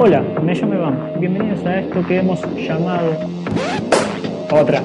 [0.00, 1.12] Hola, me llamo Iván.
[1.18, 3.16] Bienvenidos a esto que hemos llamado...
[4.48, 4.80] Otra.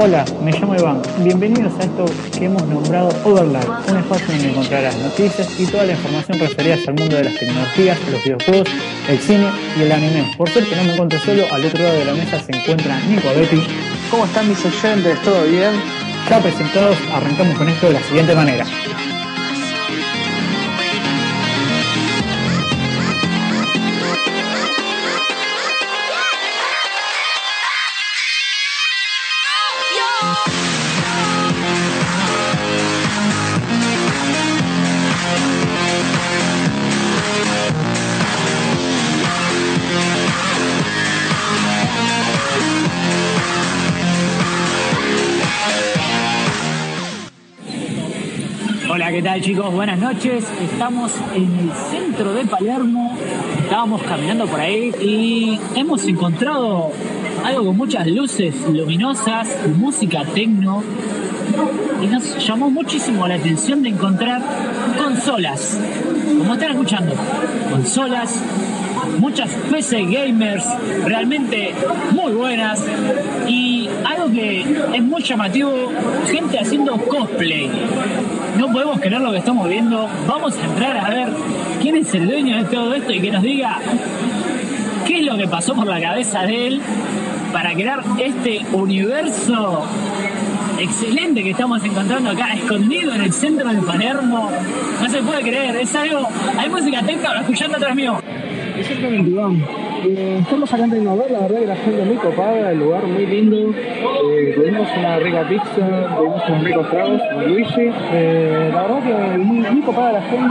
[0.00, 1.00] Hola, me llamo Iván.
[1.22, 2.04] Bienvenidos a esto
[2.36, 6.94] que hemos nombrado Overlap, un espacio donde encontrarás noticias y toda la información referida al
[6.94, 8.68] mundo de las tecnologías, los videojuegos,
[9.08, 9.46] el cine
[9.78, 10.24] y el anime.
[10.36, 13.28] Por suerte no me encuentro solo, al otro lado de la mesa se encuentra Nico
[13.36, 13.62] Betty.
[14.10, 15.22] ¿Cómo están mis oyentes?
[15.22, 15.70] ¿Todo bien?
[16.28, 18.64] Ya presentados, arrancamos con esto de la siguiente manera.
[49.14, 49.72] ¿Qué tal chicos?
[49.72, 50.44] Buenas noches.
[50.60, 53.16] Estamos en el centro de Palermo.
[53.60, 56.90] Estábamos caminando por ahí y hemos encontrado
[57.44, 60.82] algo con muchas luces luminosas, música tecno.
[62.02, 64.42] Y nos llamó muchísimo la atención de encontrar
[65.00, 65.78] consolas.
[66.36, 67.14] Como están escuchando,
[67.70, 68.42] consolas,
[69.24, 70.66] muchas PC gamers
[71.06, 71.74] realmente
[72.12, 72.84] muy buenas
[73.48, 74.60] y algo que
[74.92, 75.72] es muy llamativo,
[76.30, 77.70] gente haciendo cosplay.
[78.58, 80.10] No podemos creer lo que estamos viendo.
[80.28, 81.28] Vamos a entrar a ver
[81.80, 83.78] quién es el dueño de todo esto y que nos diga
[85.06, 86.82] qué es lo que pasó por la cabeza de él
[87.50, 89.86] para crear este universo
[90.78, 94.50] excelente que estamos encontrando acá, escondido en el centro de Palermo.
[95.00, 96.28] No se puede creer, es algo.
[96.58, 98.20] Hay música técnica escuchando atrás mío.
[98.76, 99.62] Exactamente, Iván.
[100.04, 103.26] Eh, estamos acá en Tecnover, la verdad que la gente muy copada, el lugar muy
[103.26, 103.56] lindo.
[103.70, 104.54] Eh,
[104.98, 107.90] una rica pizza, tuvimos unos ricos tragos con Luigi.
[108.12, 110.44] Eh, la verdad que muy, muy copada la gente.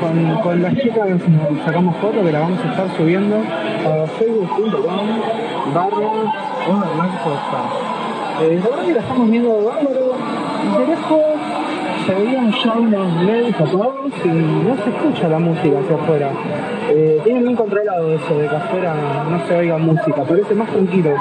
[0.00, 5.06] Con, con las chicas nos sacamos fotos que la vamos a estar subiendo a facebook.com
[5.72, 6.16] barra
[8.42, 10.16] eh, la verdad que la estamos viendo bárbaro.
[10.78, 11.35] De lejos
[12.06, 16.30] se veían ya unos LEDs apagados y no se escucha la música hacia afuera.
[16.88, 18.94] Eh, tienen bien controlado eso de que afuera
[19.28, 21.14] no se oiga música, parece más tranquilo.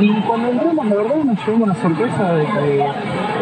[0.00, 2.86] Y cuando entramos, la verdad, nos llevamos la sorpresa de que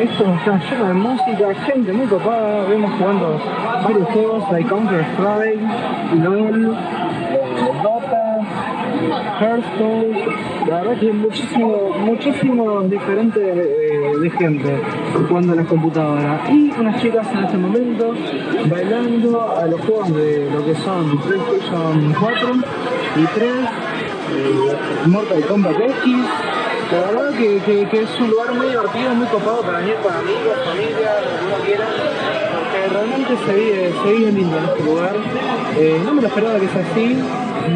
[0.02, 3.40] esto está lleno de música, gente muy copada, vemos jugando
[3.82, 5.60] varios juegos, like Counter-Strike,
[6.22, 7.05] LOL, eh, Dota,
[9.40, 14.80] Hearthstone, la verdad que muchísimo, muchísimo diferente de, de gente
[15.28, 16.50] jugando en las computadoras.
[16.50, 18.14] Y unas chicas en este momento
[18.68, 22.48] bailando a los juegos de lo que son PlayStation 4
[23.16, 26.16] y 3, eh, Mortal Kombat X.
[26.92, 30.56] La verdad que, que, es un lugar muy divertido, muy copado para venir con amigos,
[30.64, 32.35] familia, lo que uno quiera
[32.88, 35.16] realmente se vive, se vive lindo en este lugar.
[35.78, 37.16] Eh, no me lo esperaba que sea así,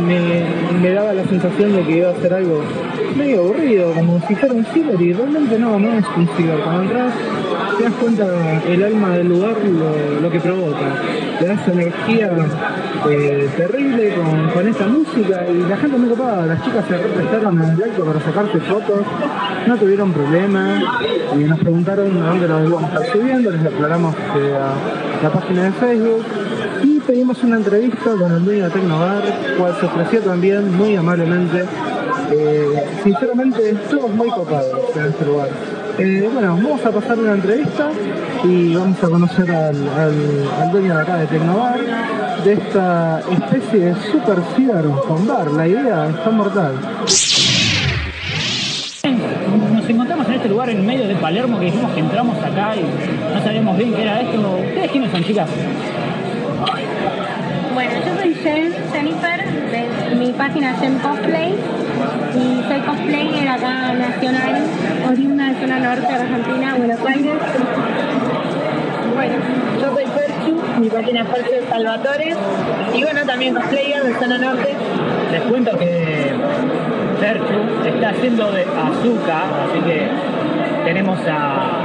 [0.06, 2.62] me, me, daba la sensación de que iba a ser algo
[3.16, 6.60] medio aburrido, como si fuera un ciber, y realmente no, no es un ciber.
[6.60, 7.12] Cuando entras
[7.80, 9.56] te das cuenta el alma del lugar
[10.20, 10.96] lo, que provoca.
[11.38, 12.30] Te das energía
[13.08, 17.62] eh, terrible con, con, esta música y la gente muy copada, las chicas se prestaron
[17.62, 19.00] en el acto para sacarse fotos,
[19.66, 20.82] no tuvieron problemas
[21.34, 25.72] y nos preguntaron dónde nos íbamos a estar subiendo, les aclaramos a la página de
[25.72, 26.24] Facebook
[26.82, 29.22] y pedimos una entrevista con el dueño de Tecnobar,
[29.56, 31.64] cual se ofreció también muy amablemente.
[32.32, 35.48] Eh, sinceramente, todos muy copados en este lugar.
[35.98, 37.90] Eh, bueno, vamos a pasar una entrevista
[38.44, 41.80] y vamos a conocer al, al, al dueño de acá de Tecnobar,
[42.44, 45.50] de esta especie de super ciber con bar.
[45.50, 46.74] La idea está mortal.
[49.74, 52.82] Nos encontramos en este lugar en medio de Palermo que dijimos que entramos acá y
[53.34, 54.38] no sabíamos bien qué era esto.
[54.38, 55.48] ¿Ustedes quiénes son, chicas?
[57.74, 59.44] Bueno, yo soy Jen, Jennifer,
[60.10, 61.54] de mi página Jen Cosplay
[62.34, 64.59] y soy cosplayer acá nacional,
[65.10, 67.32] oriunda de zona norte de Argentina, Buenos Aires.
[69.14, 69.34] Bueno,
[69.80, 72.36] yo soy Perchu, mi página es Perchu Salvatore
[72.94, 74.76] y bueno, también cosplayer de zona norte.
[75.32, 76.32] Les cuento que
[77.18, 80.08] Perchu está haciendo de Azuka, así que
[80.84, 81.82] tenemos a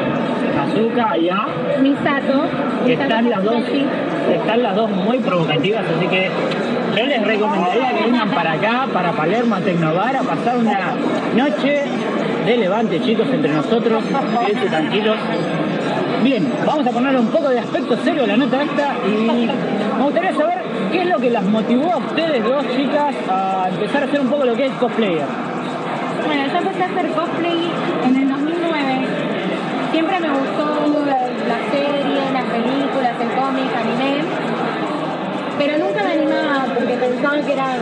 [0.64, 1.48] Azuka y a
[1.82, 2.44] Misato.
[2.86, 3.64] que están las dos
[4.32, 6.30] están las dos muy provocativas así que
[6.96, 10.96] yo les recomendaría que vengan para acá para Palermo a Tecnobar a pasar una
[11.36, 11.84] noche
[12.46, 14.04] de levante chicos entre nosotros
[14.46, 15.18] quédense tranquilos
[16.24, 19.48] bien vamos a ponerle un poco de aspecto serio a la nota esta y
[19.98, 20.60] me gustaría saber
[20.92, 24.28] qué es lo que las motivó a ustedes dos chicas a empezar a hacer un
[24.28, 25.26] poco lo que es cosplayer
[26.28, 27.72] Bueno, yo empecé a hacer cosplay
[28.08, 29.08] en el 2009.
[29.92, 34.24] Siempre me gustó la, serie, las películas, el cómic, anime.
[35.58, 37.78] Pero nunca me animaba porque pensaba que era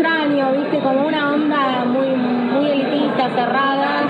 [0.00, 0.78] extraño, ¿viste?
[0.78, 4.06] Como una onda muy, muy elitista, cerrada.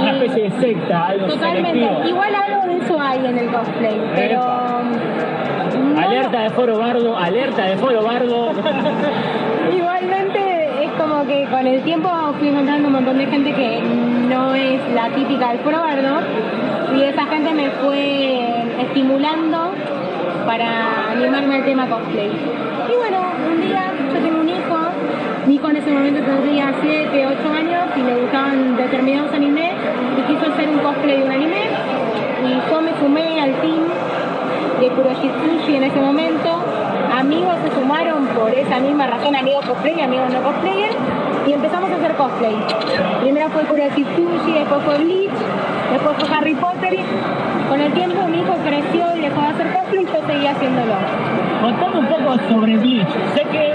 [0.00, 1.70] Una Y- especie de secta, algo Totalmente.
[1.80, 2.08] selectivo.
[2.08, 4.40] Igual algo de eso hay en el cosplay, pero.
[4.40, 8.50] no- Alerta de foro bardo, alerta de foro bardo.
[9.74, 12.08] Igualmente es como que con el tiempo
[12.38, 13.80] fui encontrando un montón de gente que
[14.28, 16.20] no es la típica del probardo
[16.94, 19.72] y esa gente me fue estimulando
[20.46, 22.30] para animarme al tema cosplay.
[22.88, 23.18] Y bueno,
[25.52, 29.72] hijo en ese momento tendría 7, 8 años y le gustaban determinados animes
[30.16, 31.62] y quiso hacer un cosplay de un anime
[32.44, 33.84] y yo me sumé al team
[34.80, 36.48] de Kuroshitsushi en ese momento.
[37.18, 40.90] Amigos se sumaron por esa misma razón, amigos cosplay, amigos no cosplayer,
[41.46, 42.56] y empezamos a hacer cosplay.
[43.20, 45.38] Primero fue Kuroshitsushi, después fue Bleach,
[45.92, 46.98] después fue Harry Potter.
[47.68, 50.94] Con el tiempo mi hijo creció y dejó de hacer cosplay y yo seguía haciéndolo.
[51.62, 53.08] Contame un poco sobre Bleach.
[53.34, 53.72] Sé que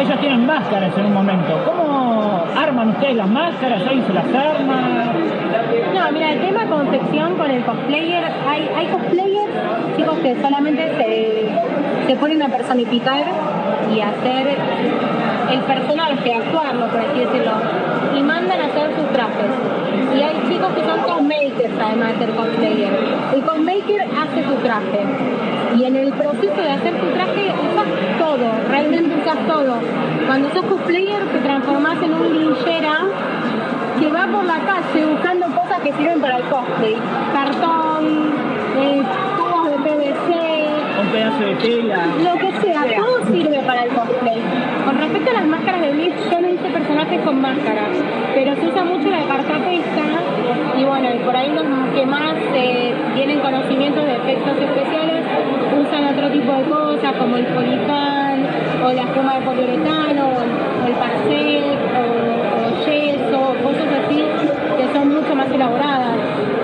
[0.00, 1.60] ellos tienen máscaras en un momento.
[1.64, 3.82] ¿Cómo arman ustedes las máscaras?
[3.82, 5.12] ¿Alguien se las arma?
[5.94, 9.52] No, mira, el tema confección con el cosplayer, hay, hay cosplayers,
[9.96, 13.24] chicos, que solamente se, se ponen a personificar
[13.94, 14.56] y hacer
[15.52, 17.52] el personaje, actuarlo, por así decirlo,
[18.16, 18.68] y mandan a
[19.12, 19.50] trajes.
[20.16, 22.92] Y hay chicos que son cosmakers, además de ser cosplayer.
[23.34, 25.00] El cosmaker hace su traje.
[25.76, 27.88] Y en el proceso de hacer tu traje usas
[28.18, 29.74] todo, realmente usas todo.
[30.26, 32.98] Cuando sos cosplayer te transformás en un linchera
[34.00, 36.96] que va por la calle buscando cosas que sirven para el cosplay.
[37.32, 38.32] Cartón,
[38.78, 39.02] eh,
[39.36, 42.06] tubos de PVC, Un pedazo de tela.
[42.24, 44.40] lo que sea, todo sirve para el cosplay.
[44.84, 45.77] Con respecto a las máscaras
[47.06, 47.94] con máscaras,
[48.34, 50.02] pero se usa mucho la cartapesta
[50.76, 51.64] y bueno, por ahí los
[51.94, 55.22] que más eh, tienen conocimientos de efectos especiales
[55.78, 58.44] usan otro tipo de cosas como el policán
[58.84, 60.50] o la espuma de poliuretano o el,
[60.82, 61.64] o el parcel
[61.94, 64.24] o, o yeso, cosas así
[64.76, 66.16] que son mucho más elaboradas.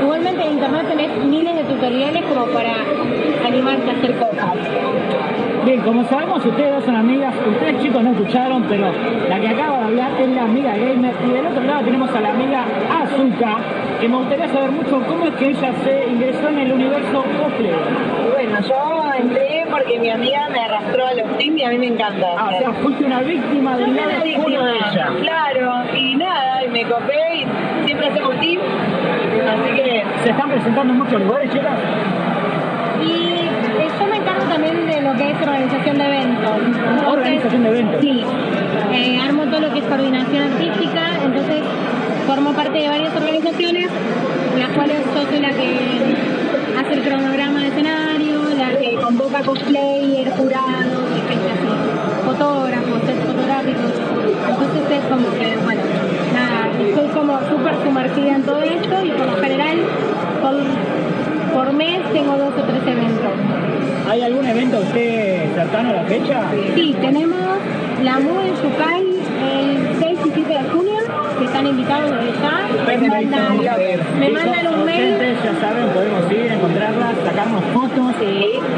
[0.02, 2.74] Igualmente en internet tenés miles de tutoriales como para
[3.46, 5.33] animarte a hacer cosas.
[5.64, 7.34] Bien, como sabemos, ustedes dos son amigas.
[7.46, 8.92] Ustedes chicos no escucharon, pero
[9.30, 11.14] la que acaba de hablar es la amiga gamer.
[11.26, 13.56] Y del otro lado tenemos a la amiga Azuka,
[13.98, 17.72] que me gustaría saber mucho cómo es que ella se ingresó en el universo cosplay.
[18.34, 21.86] Bueno, yo entré porque mi amiga me arrastró a los teams y a mí me
[21.86, 22.26] encanta.
[22.36, 25.08] Ah, o sea, fuiste una víctima del Yo una oscuro de víctima, ella.
[25.22, 28.60] Claro, y nada, y me copé y siempre hacemos team.
[28.60, 31.72] Así que Se están presentando en muchos lugares, chicas.
[35.34, 36.52] Es organización de eventos.
[36.64, 38.00] Entonces, Organización de eventos.
[38.00, 38.24] Sí,
[38.92, 41.62] Eh, armo todo lo que es coordinación artística, entonces
[42.26, 43.88] formo parte de varias organizaciones,
[44.58, 45.70] las cuales yo soy la que
[46.78, 51.72] hace el cronograma de escenario, la que convoca cosplayers, jurados, gente así,
[52.24, 53.92] fotógrafos, fotográficos.
[54.48, 55.82] Entonces es como que, bueno,
[56.32, 59.78] nada, estoy como súper sumergida en todo esto y por lo general,
[60.40, 60.54] por,
[61.52, 63.53] por mes tengo dos o tres eventos.
[64.06, 66.42] ¿Hay algún evento usted cercano a la fecha?
[66.74, 67.38] Sí, tenemos
[68.02, 70.94] la MU en Yucay el 6 y 7 de junio,
[71.38, 72.68] que están invitados desde ya.
[72.86, 73.58] Me mandan,
[74.18, 75.36] me mandan un mail.
[75.42, 78.14] Ya saben, podemos ir, encontrarlas, sacarnos fotos.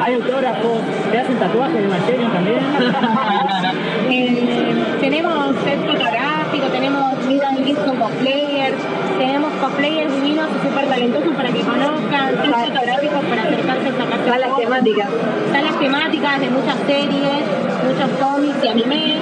[0.00, 0.78] Hay autógrafos,
[1.10, 2.58] te hacen tatuajes de Evangelion también.
[4.08, 6.25] Eh, tenemos set fotográfico,
[6.60, 8.76] tenemos meet and greet con cosplayers,
[9.18, 14.30] tenemos cosplayers divinos y súper talentosos para que conozcan, sets fotográficos para acercarse y sacarse
[14.30, 15.08] salas temáticas.
[15.52, 17.42] salas temáticas de muchas series,
[17.84, 19.18] muchos cómics y anime.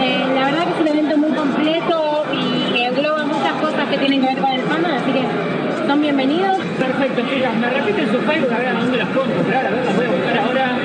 [0.00, 3.98] Eh, la verdad que es un evento muy completo y que engloba muchas cosas que
[3.98, 6.58] tienen que ver con el fandom, así que son bienvenidos.
[6.78, 7.54] Perfecto, chicas.
[7.56, 9.66] Me repiten su Facebook, a ver a dónde las puedo encontrar.
[9.66, 10.76] A ver, las voy a buscar ahora.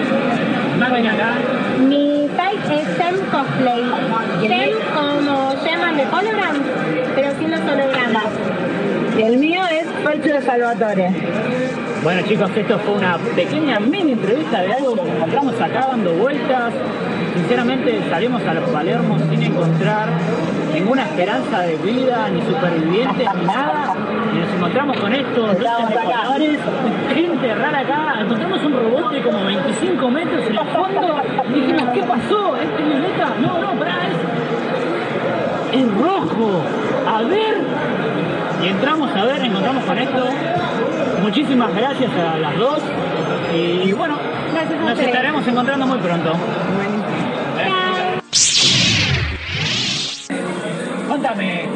[0.81, 1.37] Acá.
[1.87, 2.10] Mi
[3.11, 3.83] Sem Cosplay.
[4.47, 6.65] Sem como llaman de holograms,
[7.15, 8.27] pero sin los hologramas.
[9.17, 11.11] Y el mío es Percho de Salvatore.
[12.03, 16.73] Bueno chicos, esto fue una pequeña mini entrevista de algo que encontramos acá dando vueltas.
[17.35, 20.09] Sinceramente salimos a los Palermo sin encontrar
[20.73, 23.90] ninguna esperanza de vida, ni supervivientes, ni nada.
[24.61, 26.59] Encontramos con estos luces de colores,
[27.15, 28.21] gente rara acá.
[28.21, 31.23] Encontramos un robot de como 25 metros en el fondo.
[31.49, 32.55] Y dijimos, ¿qué pasó?
[32.57, 33.35] ¿Es camioneta?
[33.41, 33.97] No, no, pará,
[35.71, 36.61] es, es rojo.
[37.07, 37.57] A ver.
[38.63, 40.25] Y entramos a ver, encontramos con esto.
[41.23, 42.81] Muchísimas gracias a las dos.
[43.55, 44.15] Y bueno,
[44.53, 46.33] Gracias nos estaremos encontrando muy pronto.
[51.07, 51.67] Cuéntame,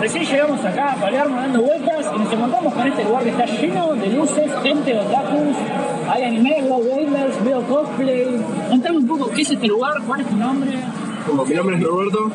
[0.00, 3.46] recién llegamos acá a Palermo dando vueltas y nos encontramos con este lugar que está
[3.46, 5.56] lleno de luces, gente, otakus.
[6.08, 8.40] hay anime, veo gamers, veo cosplay.
[8.70, 10.72] Contame un poco qué es este lugar, cuál es tu nombre.
[11.46, 12.30] Mi nombre es Roberto.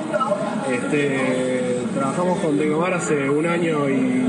[0.72, 4.24] Este, trabajamos con Tecnomar hace un año y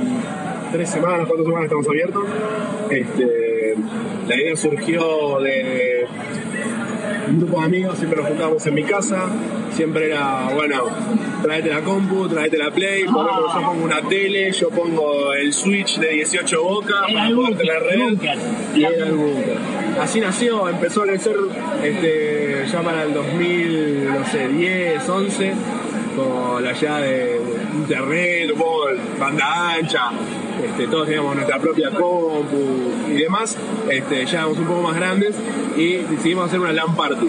[0.73, 2.25] tres semanas, cuatro semanas estamos abiertos.
[2.91, 3.75] Este,
[4.29, 5.90] la idea surgió de
[7.31, 9.27] un grupo de amigos, siempre nos juntábamos en mi casa.
[9.73, 10.85] Siempre era, bueno,
[11.43, 15.99] tráete la compu, tráete la play, ponemos- yo pongo una tele, yo pongo el switch
[15.99, 18.19] de 18 bocas para poder tener red.
[18.75, 19.57] Y era el búnker.
[20.01, 21.37] Así nació, empezó a crecer
[21.85, 25.53] este, ya para el 2010, 11,
[26.17, 27.41] con la llegada de
[27.77, 28.51] internet,
[29.19, 30.11] banda ancha,
[30.65, 33.57] este, todos teníamos nuestra propia compu y demás,
[33.91, 35.35] este, ya éramos un poco más grandes
[35.77, 37.27] y decidimos hacer una LAN party.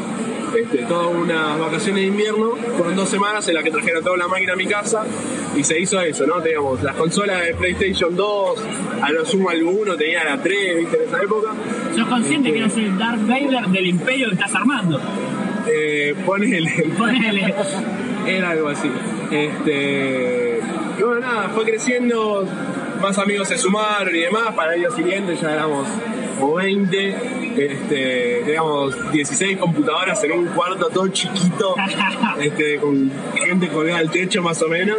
[0.60, 4.28] Este, todas unas vacaciones de invierno, fueron dos semanas en las que trajeron toda la
[4.28, 5.06] máquina a mi casa
[5.56, 6.42] y se hizo eso, ¿no?
[6.42, 8.60] Teníamos las consolas de PlayStation 2,
[9.02, 10.98] a lo sumo alguno tenía la 3, ¿viste?
[10.98, 11.54] En esa época.
[11.96, 15.00] ¿Sos consciente que eres el Darth Vader del imperio que estás armando?
[15.68, 17.54] Eh, ponele, Ponele.
[18.28, 18.92] era algo así.
[19.32, 20.60] Este,
[21.00, 22.46] y bueno, nada, fue creciendo,
[23.02, 25.88] más amigos se sumaron y demás, para el año siguiente ya éramos
[26.40, 27.16] como 20,
[27.58, 31.76] este, teníamos 16 computadoras en un cuarto todo chiquito,
[32.40, 34.98] este, con gente colgada al techo más o menos.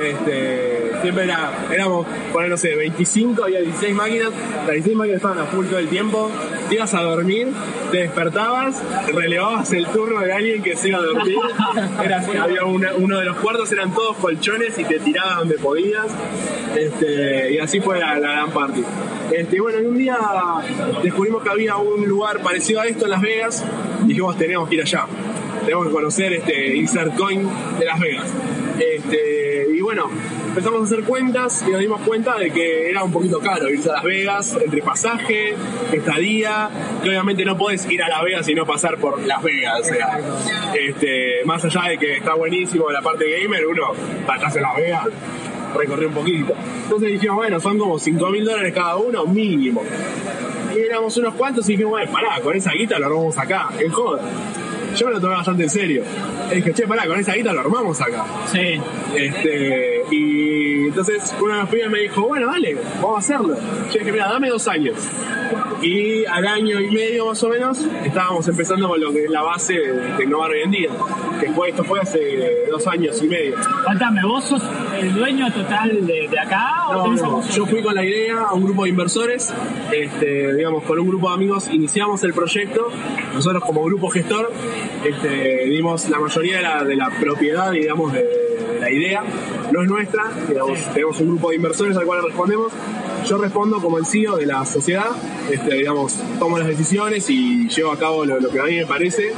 [0.00, 5.38] Este, siempre era, éramos, poner, no sé, 25, había 16 máquinas, las 16 máquinas estaban
[5.38, 6.30] a full todo el tiempo,
[6.68, 7.48] te ibas a dormir,
[7.90, 8.82] te despertabas,
[9.12, 11.36] relevabas el turno de alguien que se iba a dormir,
[12.04, 15.58] era así, había una- uno de los cuartos, eran todos colchones y te tirabas donde
[15.58, 16.06] podías,
[16.76, 18.82] este, y así fue la, la LAN party.
[19.32, 20.16] Este, bueno, y un día
[21.02, 23.64] descubrimos que había un lugar parecido a esto en Las Vegas,
[24.04, 25.06] y dijimos, tenemos que ir allá,
[25.64, 28.26] tenemos que conocer este Insert Coin de Las Vegas.
[28.78, 30.10] Este, y bueno,
[30.54, 33.90] empezamos a hacer cuentas y nos dimos cuenta de que era un poquito caro irse
[33.90, 35.56] a Las Vegas, entre pasaje,
[35.90, 36.70] estadía,
[37.02, 39.82] que obviamente no podés ir a Las Vegas y no pasar por Las Vegas, o
[39.82, 40.20] sea,
[40.74, 45.08] este, más allá de que está buenísimo la parte gamer, uno, estás en Las Vegas,
[45.76, 46.54] recorrió un poquito.
[46.84, 49.82] Entonces dijimos, bueno, son como 5 mil dólares cada uno, mínimo.
[50.72, 53.90] Y éramos unos cuantos y dijimos, bueno, pará, con esa guita lo armamos acá, en
[53.90, 54.22] joda.
[54.96, 56.02] Yo me lo tomé bastante en serio.
[56.50, 58.24] Y dije, che, pará, con esa guita lo armamos acá.
[58.46, 58.80] Sí.
[59.16, 63.56] Este, y entonces una de las pibas me dijo, bueno, dale, vamos a hacerlo.
[63.92, 64.96] Yo dije, mira, dame dos años.
[65.82, 69.42] Y al año y medio más o menos estábamos empezando con lo que es la
[69.42, 70.90] base de Tecnomar hoy en día.
[71.40, 73.56] Que fue, esto fue hace dos años y medio.
[73.84, 74.62] Contame, ¿vos sos
[75.04, 78.64] el dueño total de, de acá No, no, Yo fui con la idea a un
[78.64, 79.52] grupo de inversores,
[79.92, 82.88] este, digamos, con un grupo de amigos iniciamos el proyecto.
[83.34, 84.50] Nosotros como grupo gestor
[85.04, 89.22] este, dimos la mayoría de la, de la propiedad, digamos, de, de la idea.
[89.72, 92.72] No es nuestra, digamos, tenemos un grupo de inversores al cual respondemos.
[93.26, 95.10] Yo respondo como el CEO de la sociedad,
[95.50, 98.86] este, digamos, tomo las decisiones y llevo a cabo lo, lo que a mí me
[98.86, 99.32] parece.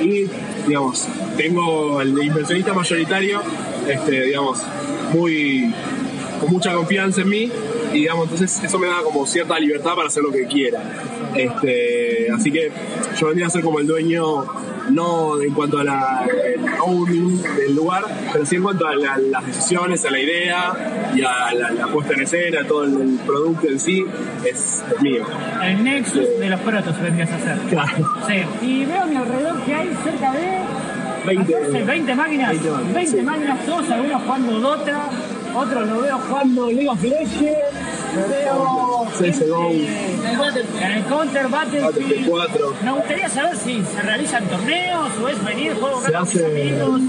[0.00, 0.26] Y,
[0.66, 3.40] digamos, tengo el inversionista mayoritario,
[3.88, 4.62] este, digamos,
[5.12, 5.72] muy
[6.40, 7.50] con mucha confianza en mí
[7.92, 10.80] y digamos entonces eso me da como cierta libertad para hacer lo que quiera
[11.34, 12.70] este así que
[13.18, 14.44] yo vendría a ser como el dueño
[14.90, 16.26] no en cuanto a la
[16.80, 21.22] owning del lugar pero sí en cuanto a la- las decisiones a la idea y
[21.22, 24.04] a la, la puesta en escena todo el, el producto en sí
[24.44, 25.24] es, es mío
[25.62, 27.58] El Nexus de los protos vendrías a hacer.
[27.70, 28.66] claro Sí.
[28.66, 30.58] Y veo a mi alrededor que hay cerca de
[31.26, 32.50] 20 14, 20 máquinas.
[32.50, 33.22] 20 máquinas, 20 sí.
[33.22, 35.08] máquinas, todos algunos jugando Dota,
[35.54, 37.38] otros lo veo jugando League of Legends,
[38.28, 39.70] veo CSGO.
[39.70, 41.84] en el Counter Battlefield.
[41.86, 46.46] Battlefield 4 Me gustaría saber si se realizan torneos o es venir, juego Se hace-
[46.46, 47.00] amigos.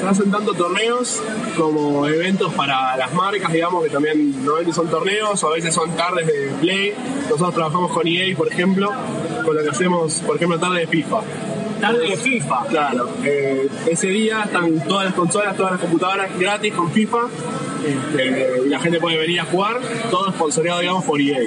[0.00, 1.22] se hacen tanto torneos
[1.56, 5.90] como eventos para las marcas, digamos, que también normalmente son torneos o a veces son
[5.96, 6.94] tardes de play.
[7.30, 8.90] Nosotros trabajamos con EA, por ejemplo,
[9.44, 11.20] con lo que hacemos, por ejemplo, tarde de FIFA.
[11.80, 12.66] Tarde de FIFA.
[12.68, 17.28] Claro, eh, ese día están todas las consolas, todas las computadoras gratis con FIFA
[17.86, 21.40] y la gente puede venir a jugar, todo sponsoreado, digamos, por EA.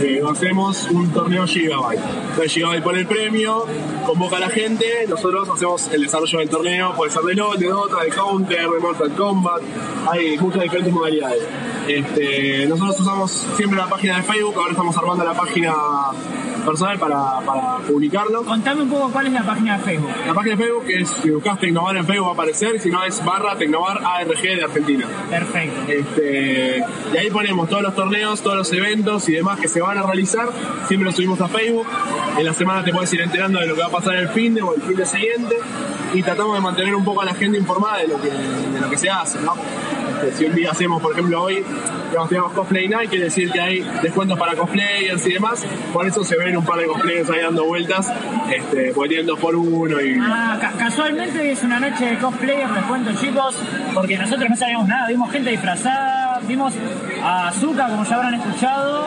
[0.00, 2.00] Eh, hacemos un torneo Gigabyte.
[2.30, 3.66] Entonces Gigabyte pone el premio,
[4.06, 7.68] convoca a la gente, nosotros hacemos el desarrollo del torneo, puede ser de LOL, de
[7.68, 9.62] Dota, de Counter, de Mortal Kombat,
[10.10, 11.42] hay muchas diferentes modalidades.
[11.88, 15.74] Este, nosotros usamos siempre la página de Facebook, ahora estamos armando la página
[16.64, 18.44] personal para, para publicarlo.
[18.44, 20.10] Contame un poco cuál es la página de Facebook.
[20.26, 23.02] La página de Facebook es, si buscas Tecnovar en Facebook va a aparecer, si no
[23.04, 25.06] es barra Tecnovar ARG de Argentina.
[25.28, 25.71] Perfecto.
[25.88, 29.98] Este, y ahí ponemos todos los torneos, todos los eventos y demás que se van
[29.98, 30.48] a realizar.
[30.86, 31.86] Siempre los subimos a Facebook.
[32.38, 34.54] En la semana te puedes ir enterando de lo que va a pasar el fin
[34.54, 35.56] de o el fin de siguiente.
[36.14, 38.90] Y tratamos de mantener un poco a la gente informada de lo que, de lo
[38.90, 39.38] que se hace.
[40.36, 41.64] Si un día hacemos, por ejemplo, hoy,
[42.10, 45.64] digamos, tenemos Cosplay Night, quiere decir que hay descuentos para cosplayers y demás.
[45.92, 48.12] Por eso se ven un par de cosplayers ahí dando vueltas,
[48.54, 50.16] este, poniendo por uno y.
[50.20, 53.56] Ah, ca- casualmente es una noche de cosplayer, les cuento chicos,
[53.94, 56.74] porque nosotros no sabíamos nada, vimos gente disfrazada, vimos
[57.22, 59.06] a Azuka como ya habrán escuchado,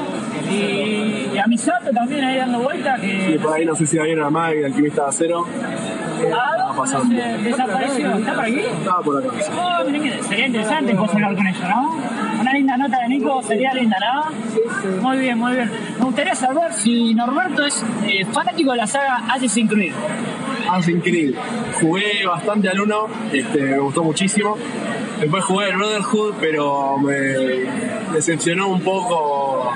[0.52, 3.98] y, y a Misato también ahí dando vuelta, Y que por ahí no sé si
[3.98, 5.46] había una Mag, el alquimista de acero.
[6.34, 7.16] Ah, pasando.
[7.16, 8.60] se desapareció, ¿está por aquí?
[8.60, 9.30] Estaba por acá.
[9.42, 9.52] sí.
[9.58, 11.98] Oh, miren sería interesante poder hablar con ella, ¿no?
[12.42, 15.02] Una linda nota de Nico sería linda, ¿no?
[15.02, 15.72] Muy bien, muy bien.
[16.00, 19.94] Me gustaría saber si Norberto es eh, fanático de la saga Assassin's Creed.
[21.04, 21.36] Creed.
[21.80, 24.58] Jugué bastante al 1, este, me gustó muchísimo.
[25.20, 27.16] Después jugué el Brotherhood, pero me
[28.14, 29.72] decepcionó un poco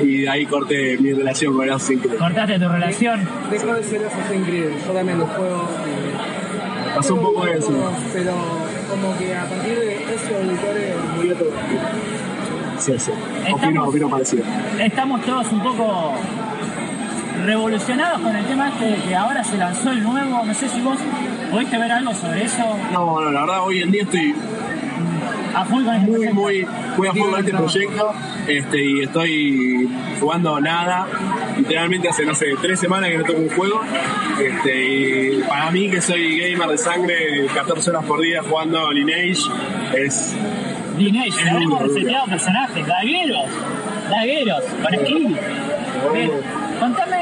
[0.00, 2.18] y de ahí corté mi relación con el Assassin's Creed.
[2.18, 3.28] Cortaste tu relación.
[3.50, 5.68] Dejó de ser Assassin's Creed, yo también lo juego.
[5.86, 7.92] y- Pasó un poco Pero- eso.
[8.12, 8.32] Pero
[8.88, 11.50] como que a partir de eso, editores murió todo.
[12.78, 13.10] Sí, sí.
[13.10, 14.44] Opino, Estamos- opino parecido.
[14.80, 16.12] Estamos todos un poco
[17.44, 20.44] revolucionados con el tema este de que ahora se lanzó el nuevo.
[20.44, 20.98] No sé si vos
[21.50, 22.62] pudiste ver algo sobre eso.
[22.92, 24.34] No, no, la verdad hoy en día estoy
[25.54, 26.34] A full con este muy, proyecto.
[26.34, 28.12] muy, muy a fondo con este proyecto
[28.48, 31.06] este, y estoy jugando nada.
[31.56, 33.80] Literalmente hace, no sé, tres semanas que no toco un juego.
[34.42, 39.42] Este, y para mí, que soy gamer de sangre, 14 horas por día jugando Lineage,
[39.96, 40.34] es
[40.98, 43.48] Lineage, duro, reseteado personajes, dagueros,
[44.10, 45.38] dagueros, con.
[46.12, 46.30] Bien,
[46.80, 47.13] Contame,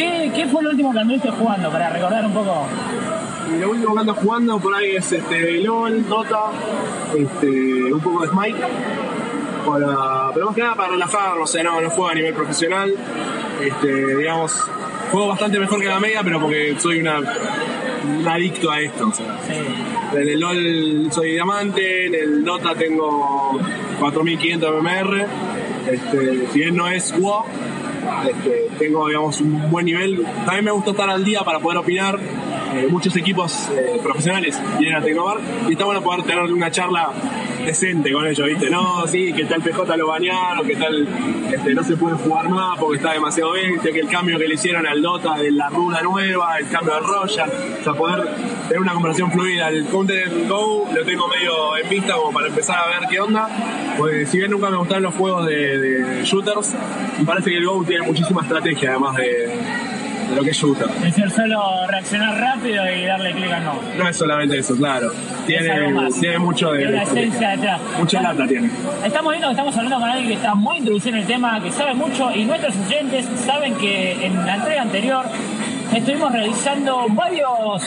[0.00, 2.66] ¿qué, ¿qué fue lo último que anduviste jugando para recordar un poco?
[3.58, 6.52] Lo último que ando jugando por ahí es este, LOL, Dota,
[7.16, 8.58] este, un poco de Smite.
[9.66, 12.94] Para, pero más que nada para relajarnos, o sea, no, no juego a nivel profesional.
[13.62, 14.52] Este, digamos,
[15.12, 19.08] juego bastante mejor que la media, pero porque soy una, un adicto a esto.
[19.08, 19.38] o sea.
[19.46, 20.16] Sí.
[20.16, 23.60] En el LOL soy diamante, en el Dota tengo
[23.98, 25.26] 4500 MMR.
[25.90, 27.44] Este, si bien no es WoW,
[28.28, 30.24] este, tengo digamos un buen nivel.
[30.44, 32.18] También me gusta estar al día para poder opinar.
[32.72, 37.12] Eh, muchos equipos eh, profesionales vienen a Tecnobar y está bueno poder tener una charla
[37.64, 38.70] decente con ellos, ¿viste?
[38.70, 41.06] No, sí, que tal PJ lo bañaron, que tal
[41.52, 44.54] este, no se puede jugar más porque está demasiado bestia, que el cambio que le
[44.54, 48.28] hicieron al Dota de la runa nueva, el cambio del Royal, o sea, poder
[48.68, 49.68] tener una conversación fluida.
[49.68, 53.48] El Counter Go lo tengo medio en vista como para empezar a ver qué onda.
[53.96, 56.74] Pues si bien nunca me gustaron los juegos de, de shooters,
[57.18, 59.99] me parece que el Go tiene muchísima estrategia además de,
[60.30, 60.86] de lo que es shooter.
[60.88, 63.80] Es decir, solo reaccionar rápido y darle clic al no.
[63.98, 65.12] No es solamente eso, claro.
[65.46, 66.78] Tiene, mucho de...
[66.78, 67.80] Tiene una esencia detrás.
[67.98, 68.70] Mucha lata tiene.
[69.04, 71.72] Estamos viendo que estamos hablando con alguien que está muy introducido en el tema, que
[71.72, 75.26] sabe mucho y nuestros oyentes saben que en la entrega anterior
[75.94, 77.82] estuvimos realizando varios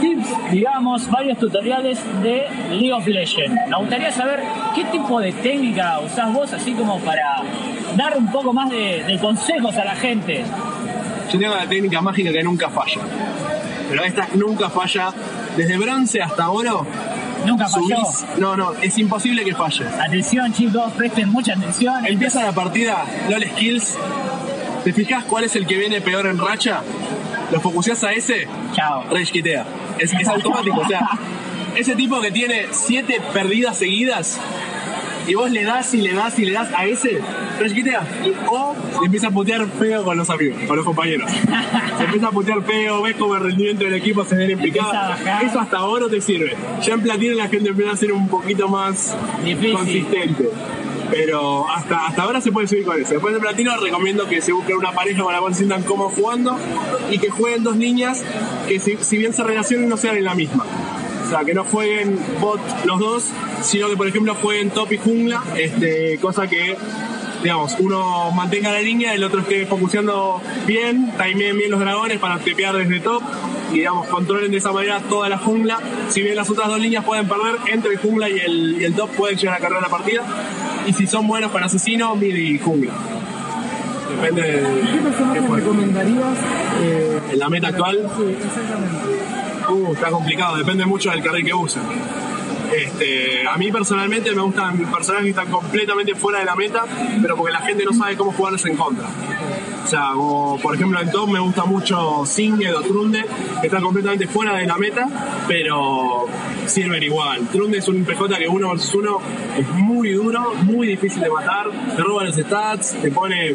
[0.00, 3.68] tips, digamos, varios tutoriales de League of Legends.
[3.68, 4.40] Nos gustaría saber
[4.74, 7.42] qué tipo de técnica usás vos así como para
[7.96, 10.44] dar un poco más de, de consejos a la gente.
[11.38, 13.00] Tengo la técnica mágica que nunca falla.
[13.88, 15.12] Pero esta nunca falla.
[15.56, 16.86] Desde bronce hasta oro,
[17.46, 17.86] Nunca falló.
[18.04, 18.26] subís.
[18.38, 19.86] No, no, es imposible que falle.
[19.86, 22.04] Atención chicos, presten mucha atención.
[22.06, 23.96] Empieza la partida, LOL Skills.
[24.84, 26.82] ¿Te fijas cuál es el que viene peor en racha?
[27.50, 29.04] Lo focuseás a ese, Chao.
[29.10, 29.64] Rage quitea.
[29.98, 31.08] Es, es automático, o sea,
[31.76, 34.38] ese tipo que tiene siete perdidas seguidas
[35.26, 37.20] y vos le das y le das y le das a ese,
[37.60, 38.06] Rage quitea.
[38.48, 41.30] O se empieza a putear feo con los amigos, con los compañeros.
[41.98, 45.18] Se empieza a putear feo, ves como el rendimiento del equipo se viene en picada.
[45.42, 46.54] Eso hasta ahora te sirve.
[46.82, 49.14] Ya en platino la gente empieza a ser un poquito más
[49.44, 49.72] Difícil.
[49.72, 50.50] consistente.
[51.10, 53.12] Pero hasta, hasta ahora se puede subir con eso.
[53.14, 56.14] Después de platino recomiendo que se busquen una pareja con la cual se sientan cómodos
[56.14, 56.58] jugando
[57.10, 58.22] y que jueguen dos niñas
[58.66, 60.64] que si, si bien se relacionen no sean en la misma.
[61.24, 63.24] O sea, que no jueguen bot los dos,
[63.62, 66.76] sino que por ejemplo jueguen top y jungla, este, cosa que
[67.42, 72.38] digamos, uno mantenga la línea, el otro esté focuseando bien, timeen bien los dragones para
[72.38, 73.22] tepear desde top
[73.72, 75.78] y digamos, controlen de esa manera toda la jungla.
[76.08, 78.94] Si bien las otras dos líneas pueden perder, entre el jungla y el, y el
[78.94, 80.22] top pueden llegar a cargar la partida.
[80.86, 82.92] Y si son buenos con asesino, mid y jungla.
[84.08, 85.62] Depende de ¿Qué personaje qué juegue.
[85.64, 86.38] recomendarías?
[86.80, 89.16] eh, En la meta actual, Sí, exactamente.
[89.68, 91.82] Uh, está complicado, depende mucho del carril que usen.
[92.74, 96.84] Este, a mí personalmente me gustan personajes que están completamente fuera de la meta,
[97.22, 99.08] pero porque la gente no sabe cómo jugarles en contra.
[99.84, 103.24] O sea, como, por ejemplo en top me gusta mucho Singed o Trunde,
[103.60, 105.06] que están completamente fuera de la meta,
[105.46, 106.26] pero
[106.66, 107.46] sirven igual.
[107.52, 109.20] Trunde es un PJ que uno versus uno
[109.56, 113.54] es muy duro, muy difícil de matar, te roba los stats, te pone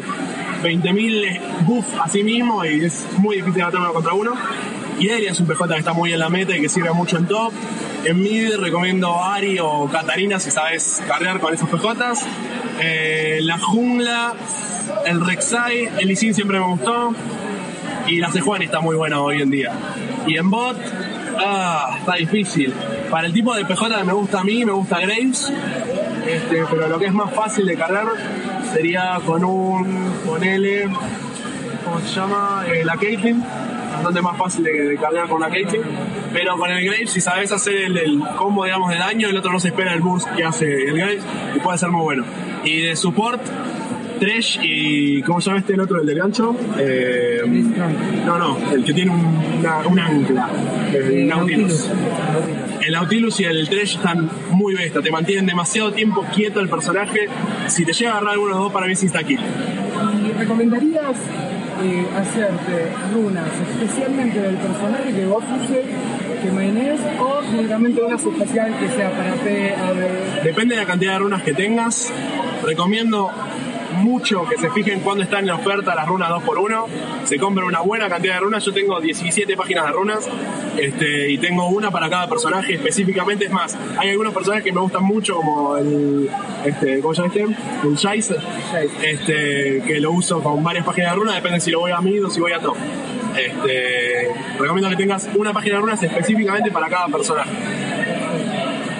[0.62, 4.32] 20.000 buff a sí mismo y es muy difícil matar uno contra uno.
[5.02, 7.26] Irelia es un PJ que está muy en la meta y que sirve mucho en
[7.26, 7.52] top.
[8.04, 12.20] En mid recomiendo Ari o Katarina si sabes carrear con esos PJs.
[12.80, 14.34] Eh, la jungla,
[15.04, 17.12] el Rek'Sai, el Lee Sin siempre me gustó.
[18.06, 19.72] Y la Sejuani está muy buena hoy en día.
[20.24, 20.76] Y en bot,
[21.36, 22.72] ah, está difícil.
[23.10, 25.52] Para el tipo de PJ que me gusta a mí, me gusta Graves.
[26.28, 28.06] Este, pero lo que es más fácil de cargar
[28.72, 30.84] sería con un, con L,
[31.84, 32.64] ¿cómo se llama?
[32.68, 33.42] Eh, la Caitlyn.
[33.92, 35.82] Bastante más fácil de, de cargar con la Caitlyn.
[36.32, 39.52] Pero con el Graves, si sabes hacer el, el combo, digamos, de daño, el otro
[39.52, 41.22] no se espera el boost que hace el Graves
[41.54, 42.24] y puede ser muy bueno.
[42.64, 43.42] Y de support,
[44.18, 45.20] Tresh y.
[45.22, 46.54] ¿Cómo se llama este el otro, el del gancho?
[46.78, 47.40] Eh,
[48.24, 50.48] no, no, el que tiene un, una, un ancla.
[50.92, 51.90] El Nautilus.
[52.80, 57.28] El Nautilus y el Tresh están muy besta, te mantienen demasiado tiempo quieto el personaje.
[57.66, 59.40] Si te llega a agarrar alguno de los dos, para mí es insta-kill.
[59.40, 61.16] ¿Y recomendarías
[61.82, 65.84] eh, hacerte runas especialmente del personaje que vos uses,
[66.42, 69.74] que maines, o generalmente unas especial que sea para P?
[70.44, 72.12] Depende de la cantidad de runas que tengas.
[72.64, 73.30] Recomiendo
[73.92, 76.86] mucho que se fijen cuando están en la oferta las runas 2x1.
[77.24, 78.64] Se compren una buena cantidad de runas.
[78.64, 80.28] Yo tengo 17 páginas de runas
[80.76, 83.46] este, y tengo una para cada personaje específicamente.
[83.46, 86.28] Es más, hay algunos personajes que me gustan mucho, como el.
[86.64, 87.42] Este, ¿Cómo se este?
[87.42, 87.98] El
[89.02, 91.34] este, que lo uso con varias páginas de runas.
[91.36, 92.76] Depende si lo voy a mid o si voy a top.
[93.36, 94.28] Este,
[94.58, 97.50] recomiendo que tengas una página de runas específicamente para cada personaje.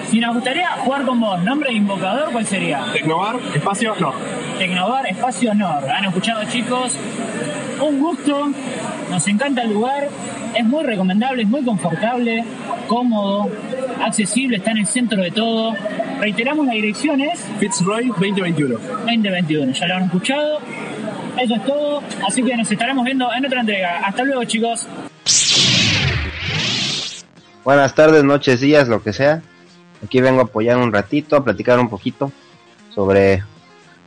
[0.09, 2.85] Si nos gustaría jugar con vos, nombre de invocador, ¿cuál sería?
[2.93, 4.13] Tecnobar, espacio, no.
[4.57, 5.89] Tecnobar Espacio Nord.
[5.89, 6.95] Han escuchado chicos,
[7.81, 8.51] un gusto,
[9.09, 10.09] nos encanta el lugar,
[10.55, 12.43] es muy recomendable, es muy confortable,
[12.87, 13.49] cómodo,
[14.03, 15.73] accesible, está en el centro de todo.
[16.19, 18.77] Reiteramos la dirección es Fitzroy 2021.
[18.79, 20.59] 2021, ya lo han escuchado.
[21.37, 23.99] Eso es todo, así que nos estaremos viendo en otra entrega.
[24.05, 24.87] Hasta luego chicos.
[27.63, 29.41] Buenas tardes, noches, días, lo que sea.
[30.03, 32.31] Aquí vengo a apoyar un ratito, a platicar un poquito
[32.93, 33.43] sobre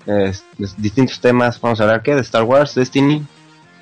[0.06, 0.32] eh,
[0.78, 1.60] distintos temas.
[1.60, 3.28] Vamos a hablar qué de Star Wars, Destiny, un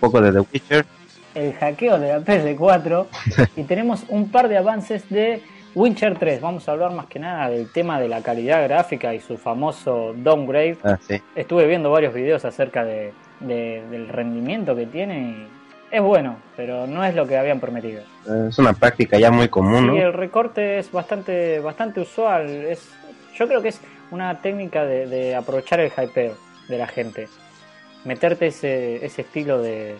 [0.00, 0.86] poco de The Witcher.
[1.34, 3.06] el hackeo de la PS4
[3.56, 5.42] y tenemos un par de avances de
[5.74, 6.40] Witcher 3.
[6.40, 10.14] Vamos a hablar más que nada del tema de la calidad gráfica y su famoso
[10.16, 10.78] downgrade.
[10.84, 11.20] Ah, sí.
[11.34, 15.48] Estuve viendo varios videos acerca de, de- del rendimiento que tiene y
[15.90, 18.02] es bueno, pero no es lo que habían prometido.
[18.48, 19.96] Es una práctica ya muy común, Sí, ¿no?
[19.96, 22.48] el recorte es bastante, bastante usual.
[22.48, 22.88] Es,
[23.36, 23.80] yo creo que es
[24.14, 26.34] una técnica de, de aprovechar el hypeo
[26.68, 27.28] de la gente.
[28.04, 29.96] Meterte ese, ese estilo de,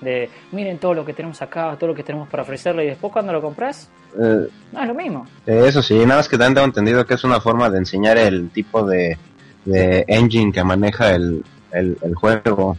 [0.00, 3.12] de miren todo lo que tenemos acá, todo lo que tenemos para ofrecerle y después
[3.12, 5.26] cuando lo compras, Eh, no es lo mismo.
[5.46, 8.16] eh, eso sí, nada más que también tengo entendido que es una forma de enseñar
[8.16, 9.18] el tipo de,
[9.64, 12.76] de engine que maneja el, el, el juego,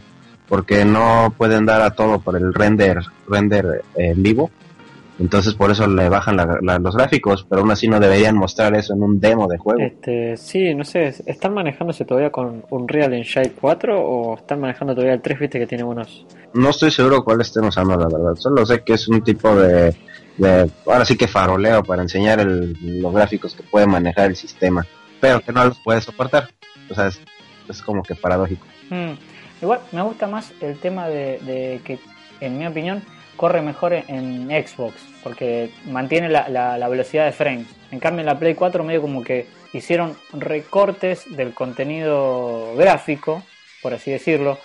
[0.48, 2.98] porque no pueden dar a todo por el render
[3.28, 4.50] render eh, vivo.
[5.18, 8.74] Entonces por eso le bajan la- la- los gráficos, pero aún así no deberían mostrar
[8.76, 9.80] eso en un demo de juego.
[9.80, 15.14] Este, sí, no sé, ¿están manejándose todavía con Unreal Engine 4 o están manejando todavía
[15.14, 16.24] el 3, viste que tiene unos...
[16.54, 18.34] No estoy seguro cuál estén usando, la verdad.
[18.36, 19.94] Solo sé que es un tipo de,
[20.36, 24.86] de ahora sí que faroleo para enseñar el- los gráficos que puede manejar el sistema,
[25.20, 26.48] pero que no los puede soportar.
[26.90, 27.20] O sea, es,
[27.68, 28.64] es como que paradójico.
[28.90, 29.12] Mm.
[29.60, 31.98] Igual me gusta más el tema de, de que,
[32.40, 33.02] en mi opinión,
[33.38, 37.68] corre mejor en, Xbox, porque mantiene la, velocidad de frames.
[37.90, 43.42] En cambio, en la Play 4 medio como que hicieron recortes del contenido gráfico,
[43.80, 44.58] por así decirlo.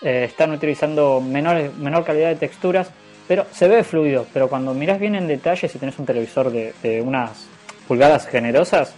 [0.00, 2.90] Eh, están utilizando menor calidad de texturas,
[3.28, 4.26] pero se ve fluido.
[4.32, 7.46] Pero cuando miras bien en detalle, si tenés un televisor de, unas
[7.86, 8.94] pulgadas generosas,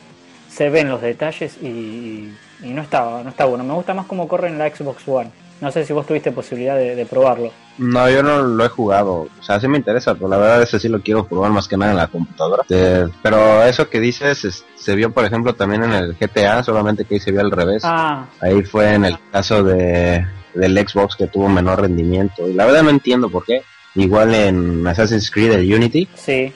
[0.49, 3.65] se ven los detalles y, y- y no está, no está bueno.
[3.65, 5.31] Me gusta más cómo corre en la Xbox One.
[5.61, 7.51] No sé si vos tuviste posibilidad de, de probarlo.
[7.79, 9.29] No, yo no lo he jugado.
[9.39, 11.77] O sea, sí me interesa, pero la verdad ese sí lo quiero probar más que
[11.77, 12.65] nada en la computadora.
[12.69, 17.05] Eh, pero eso que dices es- se vio, por ejemplo, también en el GTA, solamente
[17.05, 17.83] que ahí se vio al revés.
[17.85, 22.49] Ah, Ahí fue en el caso de del Xbox que tuvo menor rendimiento.
[22.49, 23.63] Y la verdad no entiendo por qué.
[23.97, 26.53] Igual en Assassin's Creed el Unity, sí.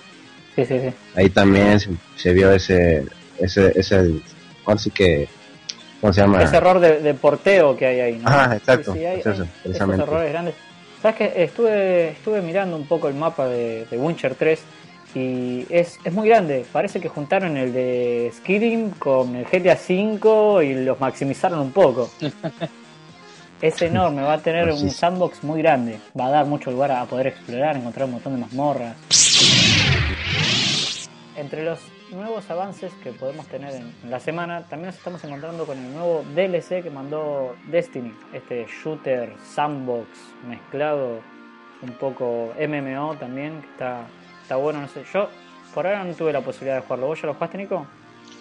[0.54, 0.90] Sí, sí, sí.
[1.16, 3.04] ahí también se, se vio ese,
[3.38, 4.20] ese, ese,
[4.64, 5.28] ahora sí que,
[6.00, 6.42] ¿cómo se llama?
[6.42, 8.28] Ese error de, de porteo que hay ahí, ¿no?
[8.28, 10.54] Ajá, exacto, Sí, sí, hay- es eso, hay esos errores grandes.
[11.02, 14.60] ¿Sabes que Estuve, estuve mirando un poco el mapa de, de Witcher 3
[15.14, 16.64] y es, es muy grande.
[16.72, 22.10] Parece que juntaron el de Skyrim con el GTA V y los maximizaron un poco.
[23.60, 25.98] Es enorme, va a tener Pues un sandbox muy grande.
[26.18, 28.94] Va a dar mucho lugar a poder explorar, encontrar un montón de mazmorras.
[31.36, 35.78] Entre los nuevos avances que podemos tener en la semana, también nos estamos encontrando con
[35.78, 40.08] el nuevo DLC que mandó Destiny, este shooter sandbox
[40.46, 41.20] mezclado
[41.82, 44.06] un poco MMO también, que está,
[44.42, 45.04] está bueno, no sé.
[45.12, 45.28] Yo
[45.74, 47.06] por ahora no tuve la posibilidad de jugarlo.
[47.06, 47.86] ¿Vos ya lo jugaste, Nico?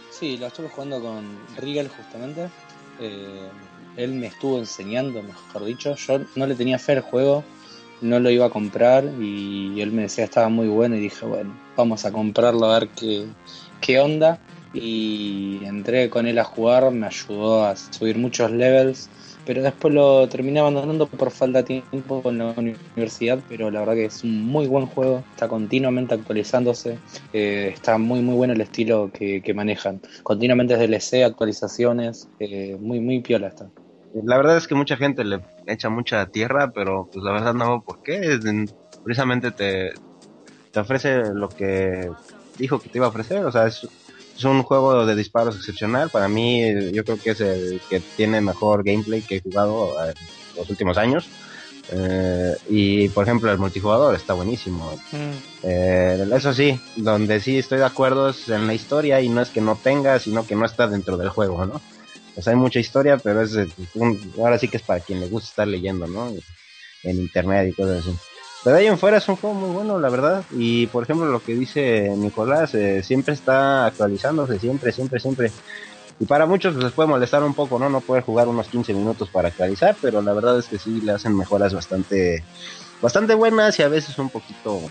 [0.10, 2.50] Sí, lo estuve jugando con Regal justamente.
[3.00, 3.50] Eh,
[3.98, 5.96] él me estuvo enseñando, mejor dicho.
[5.96, 7.44] Yo no le tenía fe al juego,
[8.02, 11.54] no lo iba a comprar y él me decía estaba muy bueno y dije, bueno,
[11.76, 13.26] vamos a comprarlo a ver qué,
[13.82, 14.40] qué onda.
[14.74, 19.10] Y entré con él a jugar, me ayudó a subir muchos levels,
[19.46, 23.96] pero después lo terminé abandonando por falta de tiempo con la universidad, pero la verdad
[23.96, 27.00] que es un muy buen juego, está continuamente actualizándose,
[27.32, 33.22] eh, está muy muy bueno el estilo que, manejan, continuamente DLC, actualizaciones, eh, muy muy
[33.22, 33.70] piola está.
[34.14, 37.84] La verdad es que mucha gente le echa mucha tierra, pero pues la verdad no,
[37.84, 38.40] ¿por qué?
[39.04, 39.94] Precisamente te,
[40.72, 42.10] te ofrece lo que
[42.58, 43.88] dijo que te iba a ofrecer, o sea, es,
[44.36, 46.10] es un juego de disparos excepcional.
[46.10, 50.14] Para mí, yo creo que es el que tiene mejor gameplay que he jugado en
[50.56, 51.28] los últimos años.
[51.90, 54.92] Eh, y por ejemplo, el multijugador está buenísimo.
[55.64, 59.50] Eh, eso sí, donde sí estoy de acuerdo es en la historia y no es
[59.50, 61.82] que no tenga, sino que no está dentro del juego, ¿no?
[62.42, 63.56] Sea, hay mucha historia, pero es
[63.96, 66.30] un- ahora sí que es para quien le gusta estar leyendo, ¿no?
[67.04, 68.12] En internet y cosas así.
[68.64, 70.46] Pero ahí en fuera es un juego muy bueno, la verdad.
[70.52, 75.52] Y por ejemplo, lo que dice Nicolás, eh, siempre está actualizándose, siempre, siempre, siempre.
[76.20, 77.90] Y para muchos pues, les puede molestar un poco, ¿no?
[77.90, 81.12] No poder jugar unos 15 minutos para actualizar, pero la verdad es que sí le
[81.14, 82.44] hacen mejoras bastante,
[83.02, 84.82] bastante buenas y a veces un poquito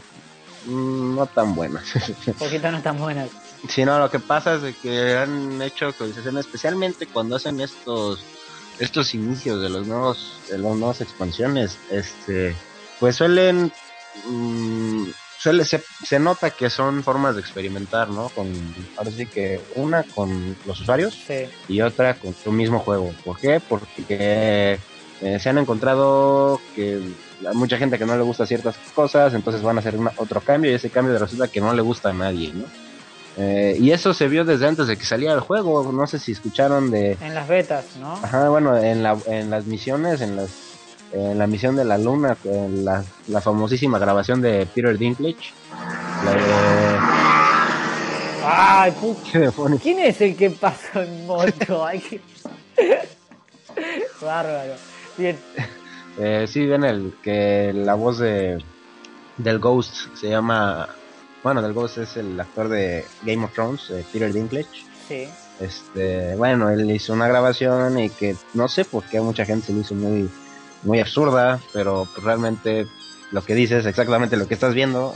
[0.64, 1.84] mm, no tan buenas.
[2.26, 3.30] Un poquito no tan buenas.
[3.68, 8.24] Sí, no, lo que pasa es de que han hecho actualizaciones, especialmente cuando hacen estos
[8.78, 12.54] estos inicios de los nuevos de las nuevas expansiones, este,
[13.00, 13.72] pues suelen
[14.28, 15.04] mm,
[15.38, 18.28] suele se, se nota que son formas de experimentar, ¿no?
[18.30, 21.46] Con ahora sí que una con los usuarios Sí.
[21.68, 23.12] y otra con tu mismo juego.
[23.24, 23.60] ¿Por qué?
[23.66, 24.78] Porque
[25.22, 26.94] eh, se han encontrado que
[27.46, 30.40] hay mucha gente que no le gusta ciertas cosas, entonces van a hacer una- otro
[30.42, 32.64] cambio y ese cambio resulta que no le gusta a nadie, ¿no?
[33.38, 35.92] Eh, y eso se vio desde antes de que saliera el juego.
[35.92, 37.18] No sé si escucharon de.
[37.20, 38.14] En las betas, ¿no?
[38.14, 40.50] Ajá, bueno, en, la, en las misiones, en las
[41.12, 45.52] en la misión de la luna, en la, la famosísima grabación de Peter Dinklage.
[46.24, 46.98] La de-
[48.48, 49.82] Ay, pu- ¿Qué demonios?
[49.82, 51.84] ¿Quién es el que pasó en moto?
[51.86, 52.20] Ay, qué-
[54.20, 54.74] Bárbaro.
[55.16, 55.38] Bien.
[56.18, 58.58] Eh, sí, ven el que la voz de
[59.36, 60.88] del Ghost se llama.
[61.46, 64.66] Bueno, del Ghost es el actor de Game of Thrones, eh, Peter Dinklage.
[65.06, 65.28] Sí.
[65.60, 69.68] Este, bueno, él hizo una grabación y que no sé por qué a mucha gente
[69.68, 70.28] se le hizo muy,
[70.82, 72.88] muy absurda, pero realmente
[73.30, 75.14] lo que dice es exactamente lo que estás viendo,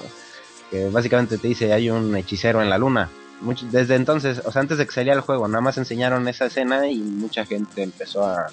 [0.71, 3.09] que básicamente te dice hay un hechicero en la luna.
[3.43, 6.47] Much- desde entonces, o sea, antes de que saliera el juego, nada más enseñaron esa
[6.47, 8.47] escena y mucha gente empezó a,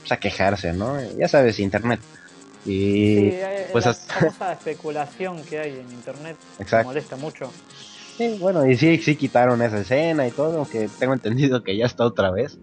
[0.00, 0.98] pues, a quejarse, ¿no?
[1.16, 2.00] Ya sabes, internet.
[2.64, 6.88] Y Sí, eh, pues la hasta- famosa especulación que hay en internet Exacto.
[6.88, 7.50] molesta mucho.
[8.16, 11.86] Sí, bueno, y sí, sí quitaron esa escena y todo, aunque tengo entendido que ya
[11.86, 12.58] está otra vez.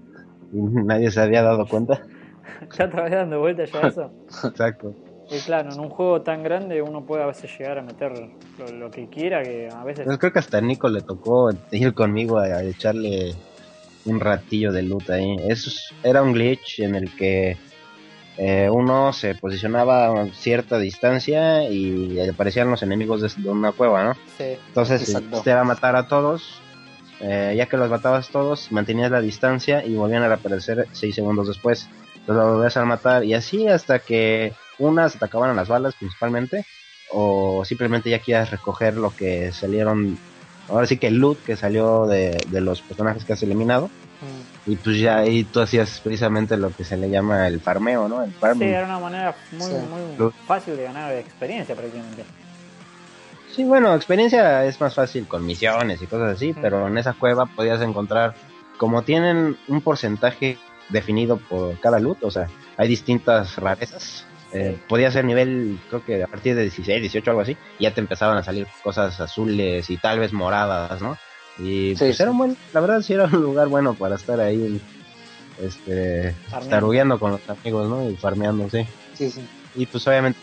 [0.52, 2.02] Y nadie se había dado cuenta.
[2.78, 4.12] Ya vez dando vueltas ya eso.
[4.48, 4.96] Exacto.
[5.30, 8.14] Y claro, en un juego tan grande uno puede a veces llegar a meter
[8.58, 10.06] lo, lo que quiera, que a veces...
[10.06, 13.34] Pues creo que hasta a Nico le tocó ir conmigo a, a echarle
[14.06, 15.36] un ratillo de loot ahí.
[15.50, 17.58] Eso es- era un glitch en el que
[18.38, 24.04] eh, uno se posicionaba a cierta distancia y aparecían los enemigos de, de una cueva,
[24.04, 24.14] ¿no?
[24.38, 24.58] Sí.
[24.68, 25.38] Entonces Exacto.
[25.38, 26.62] este era matar a todos.
[27.20, 31.48] eh, ya que los matabas todos, mantenías la distancia y volvían a aparecer 6 segundos
[31.48, 31.88] después.
[32.16, 36.64] Entonces lo volvías a matar y así hasta que unas te acabaran las balas principalmente
[37.12, 40.20] o simplemente ya quieras recoger lo que salieron,
[40.70, 43.90] ahora sí que el loot que salió de, de los personajes que has eliminado
[44.22, 44.57] Mm.
[44.68, 48.22] Y pues ya ahí tú hacías precisamente lo que se le llama el farmeo, ¿no?
[48.22, 48.68] El Sí, farming.
[48.70, 49.76] era una manera muy, Sí.
[49.78, 52.24] muy fácil de ganar experiencia prácticamente.
[53.56, 57.46] Sí, bueno, experiencia es más fácil con misiones y cosas así, pero en esa cueva
[57.46, 58.36] podías encontrar,
[58.78, 60.58] como tienen un porcentaje
[60.90, 64.26] definido por cada loot, o sea, hay distintas rarezas.
[64.54, 67.94] Eh, podía ser nivel, creo que a partir de 16, 18, algo así, y ya
[67.94, 71.18] te empezaban a salir cosas azules y tal vez moradas, ¿no?
[71.60, 72.24] Y Sí, pues sí.
[72.24, 74.80] era un buen, la verdad sí era un lugar bueno para estar ahí,
[75.62, 76.36] este,
[76.70, 78.10] tarugueando con los amigos, ¿no?
[78.10, 78.86] Y farmeando, sí.
[79.14, 79.48] Sí, sí.
[79.76, 80.40] Y pues obviamente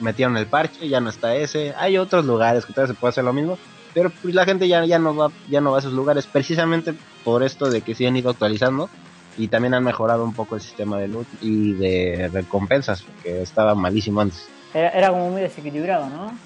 [0.00, 1.74] metieron el parche, ya no está ese.
[1.78, 3.58] Hay otros lugares que todavía se puede hacer lo mismo,
[3.94, 6.94] pero pues la gente ya, ya no va ya no va a esos lugares precisamente
[7.24, 8.90] por esto de que sí han ido actualizando
[9.38, 13.74] y también han mejorado un poco el sistema de loot y de recompensas, que estaba
[13.74, 14.48] malísimo antes.
[14.74, 16.36] Era, era como muy desequilibrado, ¿no?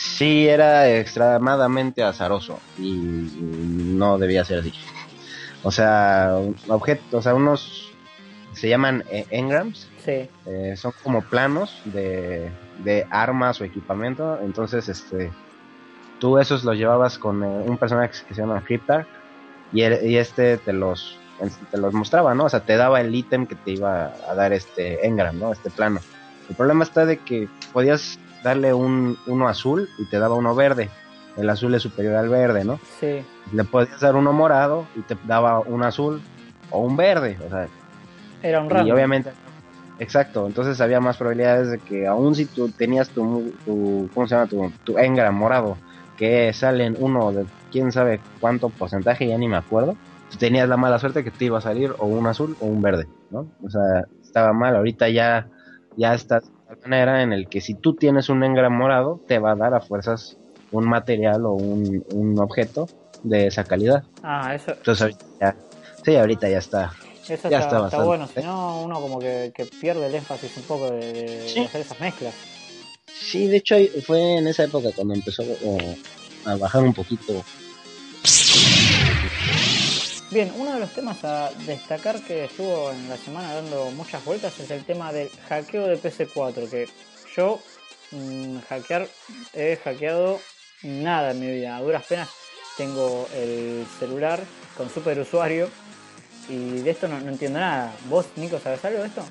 [0.00, 4.72] Sí, era extremadamente azaroso y no debía ser así.
[5.64, 6.36] O sea,
[6.68, 7.90] objetos, o sea, unos
[8.52, 10.28] se llaman eh, engrams, Sí.
[10.46, 14.38] Eh, son como planos de, de armas o equipamiento.
[14.40, 15.32] Entonces, este,
[16.20, 19.06] tú esos los llevabas con eh, un personaje que se llama Cryptarch
[19.72, 21.18] y, el- y este te los
[21.70, 22.44] te los mostraba, ¿no?
[22.44, 25.52] O sea, te daba el ítem que te iba a dar este Engram, ¿no?
[25.52, 26.00] Este plano.
[26.48, 30.88] El problema está de que podías darle un uno azul y te daba uno verde.
[31.36, 32.80] El azul es superior al verde, ¿no?
[32.98, 33.20] Sí.
[33.52, 36.20] Le podías dar uno morado y te daba un azul
[36.70, 37.68] o un verde, o sea,
[38.42, 38.94] Era un y random.
[38.94, 39.30] obviamente,
[39.98, 44.34] exacto, entonces había más probabilidades de que aun si tú tenías tu, tu ¿cómo se
[44.34, 44.48] llama?
[44.48, 45.76] Tu, tu Engram morado,
[46.16, 49.96] que salen uno de quién sabe cuánto porcentaje, ya ni me acuerdo,
[50.38, 53.06] tenías la mala suerte que te iba a salir o un azul o un verde,
[53.30, 53.46] ¿no?
[53.64, 55.48] O sea, estaba mal, ahorita ya,
[55.96, 59.38] ya está de tal manera en el que si tú tienes un Engram morado, te
[59.38, 60.36] va a dar a fuerzas
[60.70, 62.86] un material o un, un objeto
[63.22, 64.02] de esa calidad.
[64.22, 65.56] Ah, eso, Entonces ahorita ya,
[66.04, 66.92] sí, ahorita ya está.
[67.28, 68.06] eso Ya está, está está bastante.
[68.06, 68.26] bueno.
[68.26, 71.60] Si no, uno como que, que pierde el énfasis un poco de, de- de Sí.
[71.60, 72.34] hacer esas mezclas.
[73.06, 73.74] Sí, de hecho
[74.06, 75.96] fue en esa época cuando empezó eh,
[76.44, 77.32] a bajar un poquito.
[80.30, 84.60] Bien, uno de los temas a destacar que estuvo en la semana dando muchas vueltas
[84.60, 86.86] es el tema del hackeo de PC4, que
[87.34, 87.58] yo
[88.10, 89.08] mm, hackear
[89.54, 90.38] he hackeado
[90.82, 92.28] nada en mi vida, a duras penas
[92.76, 94.40] tengo el celular
[94.76, 95.70] con super usuario
[96.48, 97.92] y de esto no, no entiendo nada.
[98.08, 99.24] ¿Vos, Nico, sabes algo de esto?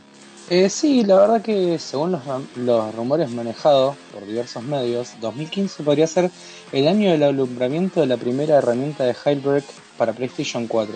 [0.49, 2.21] Eh, sí, la verdad que según los,
[2.55, 6.31] los rumores manejados por diversos medios, 2015 podría ser
[6.71, 9.65] el año del alumbramiento de la primera herramienta de Jailbreak
[9.97, 10.95] para PlayStation 4.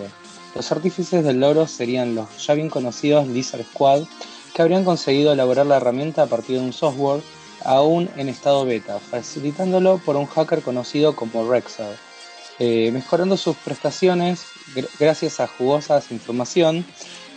[0.54, 4.04] Los artífices del logro serían los ya bien conocidos Lizard Squad,
[4.54, 7.22] que habrían conseguido elaborar la herramienta a partir de un software
[7.64, 11.94] aún en estado beta, facilitándolo por un hacker conocido como Rexar,
[12.58, 16.84] eh, mejorando sus prestaciones gr- gracias a jugosa información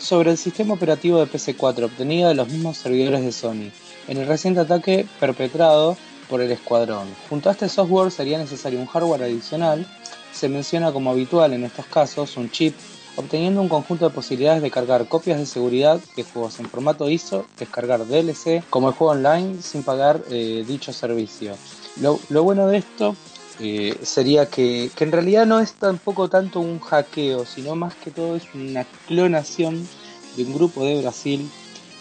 [0.05, 3.71] sobre el sistema operativo de PC4 obtenida de los mismos servidores de Sony
[4.07, 5.97] en el reciente ataque perpetrado
[6.29, 7.07] por el escuadrón.
[7.27, 9.87] Junto a este software sería necesario un hardware adicional,
[10.31, 12.75] se menciona como habitual en estos casos un chip,
[13.15, 17.47] obteniendo un conjunto de posibilidades de cargar copias de seguridad de juegos en formato ISO,
[17.57, 21.55] descargar DLC como el juego online sin pagar eh, dicho servicio.
[21.99, 23.15] Lo, lo bueno de esto
[23.59, 28.11] eh, sería que, que en realidad no es tampoco tanto un hackeo, sino más que
[28.11, 29.87] todo es una clonación
[30.35, 31.49] de un grupo de Brasil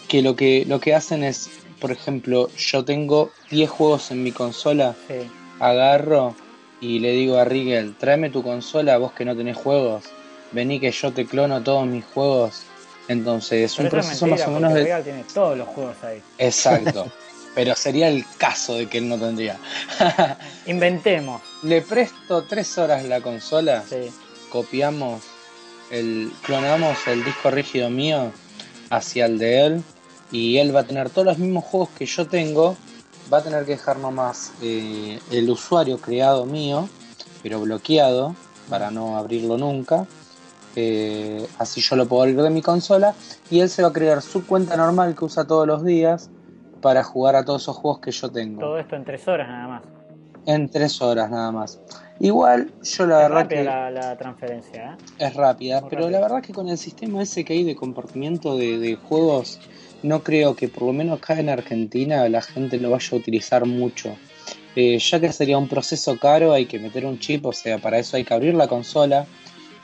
[0.07, 4.31] que lo que, lo que hacen es, por ejemplo, yo tengo 10 juegos en mi
[4.31, 5.29] consola, Sí.
[5.59, 6.35] agarro
[6.81, 10.03] y le digo a Rigel, tráeme tu consola, vos que no tenés juegos,
[10.51, 12.63] vení que yo te clono todos mis juegos.
[13.07, 15.03] Entonces, es un proceso mentira, más o menos de...
[15.03, 16.21] Tiene todos los juegos ahí.
[16.37, 17.07] Exacto.
[17.55, 19.57] Pero sería el caso de que él no tendría.
[20.67, 21.41] Inventemos.
[21.63, 24.11] Le presto tres horas la consola, Sí.
[24.51, 25.23] copiamos
[25.89, 28.31] el, clonamos el disco rígido mío
[28.89, 29.83] hacia el de él
[30.31, 32.75] y él va a tener todos los mismos juegos que yo tengo,
[33.31, 36.89] va a tener que dejar nomás eh, el usuario creado mío,
[37.41, 38.35] pero bloqueado
[38.69, 40.05] para no abrirlo nunca.
[40.75, 43.15] Eh, así yo lo puedo abrir de mi consola
[43.49, 46.29] y él se va a crear su cuenta normal que usa todos los días
[46.85, 49.67] para jugar a todos esos juegos que yo tengo Todo esto en tres horas nada
[49.67, 49.81] más.
[50.45, 51.79] en tres horas nada más.
[52.19, 55.25] Igual yo la Es verdad rápida que la, la transferencia, ¿eh?
[55.25, 56.19] es rápida, Muy pero rápida.
[56.19, 59.59] la verdad que con el sistema ese que hay de compartimiento de, de juegos,
[60.03, 63.65] no creo que por lo menos acá en Argentina la gente lo vaya a utilizar
[63.65, 64.15] mucho.
[64.75, 67.97] Eh, ya que sería un proceso caro, hay que meter un chip, o sea, para
[67.97, 69.25] eso hay que abrir la consola.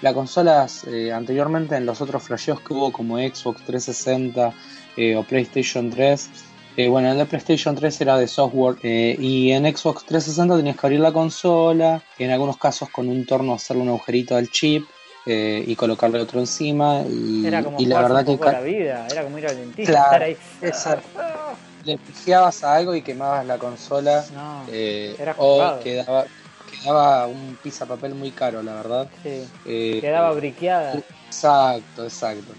[0.03, 4.53] Las consolas eh, anteriormente en los otros flasheos que hubo como Xbox 360
[4.97, 6.29] eh, o PlayStation 3,
[6.77, 10.77] eh, bueno, el de PlayStation 3 era de software eh, y en Xbox 360 tenías
[10.77, 14.87] que abrir la consola, en algunos casos con un torno hacerle un agujerito al chip
[15.25, 19.23] eh, y colocarle otro encima y, Era como y la verdad que la vida, era
[19.23, 20.37] como ir al dentista, Claro, estar ahí.
[20.61, 21.09] exacto.
[21.83, 26.25] le pifiabas a algo y quemabas la consola No, eh, Era o quedaba,
[26.69, 27.57] quedaba un
[27.87, 29.09] papel muy caro, la verdad.
[29.23, 29.43] sí.
[29.65, 31.01] Eh, Quedaba briqueada.
[31.27, 32.53] Exacto, exacto.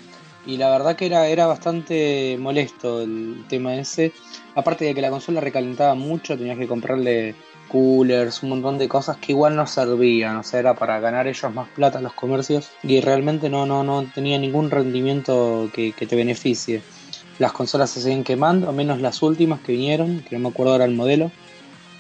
[0.47, 4.13] Y la verdad que era, era bastante molesto el tema ese.
[4.55, 7.35] Aparte de que la consola recalentaba mucho, tenías que comprarle
[7.69, 11.55] coolers, un montón de cosas que igual no servían, o sea, era para ganar ellos
[11.55, 16.07] más plata en los comercios y realmente no, no, no tenía ningún rendimiento que, que
[16.07, 16.83] te beneficie.
[17.39, 20.85] Las consolas se siguen quemando, menos las últimas que vinieron, que no me acuerdo ahora
[20.85, 21.31] el modelo,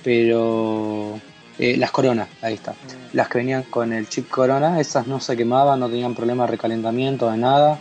[0.04, 1.18] pero
[1.58, 2.72] eh, las Corona, ahí está.
[2.72, 3.16] Mm.
[3.16, 6.52] Las que venían con el chip Corona, esas no se quemaban, no tenían problema de
[6.52, 7.78] recalentamiento, de nada.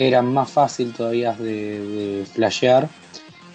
[0.00, 2.88] Eran más fácil todavía de, de flashear.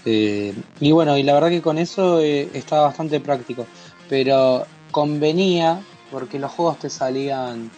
[0.06, 3.66] Eh, y bueno, y la verdad que con eso eh, estaba bastante práctico.
[4.08, 5.82] Pero convenía
[6.12, 7.72] porque los juegos te salían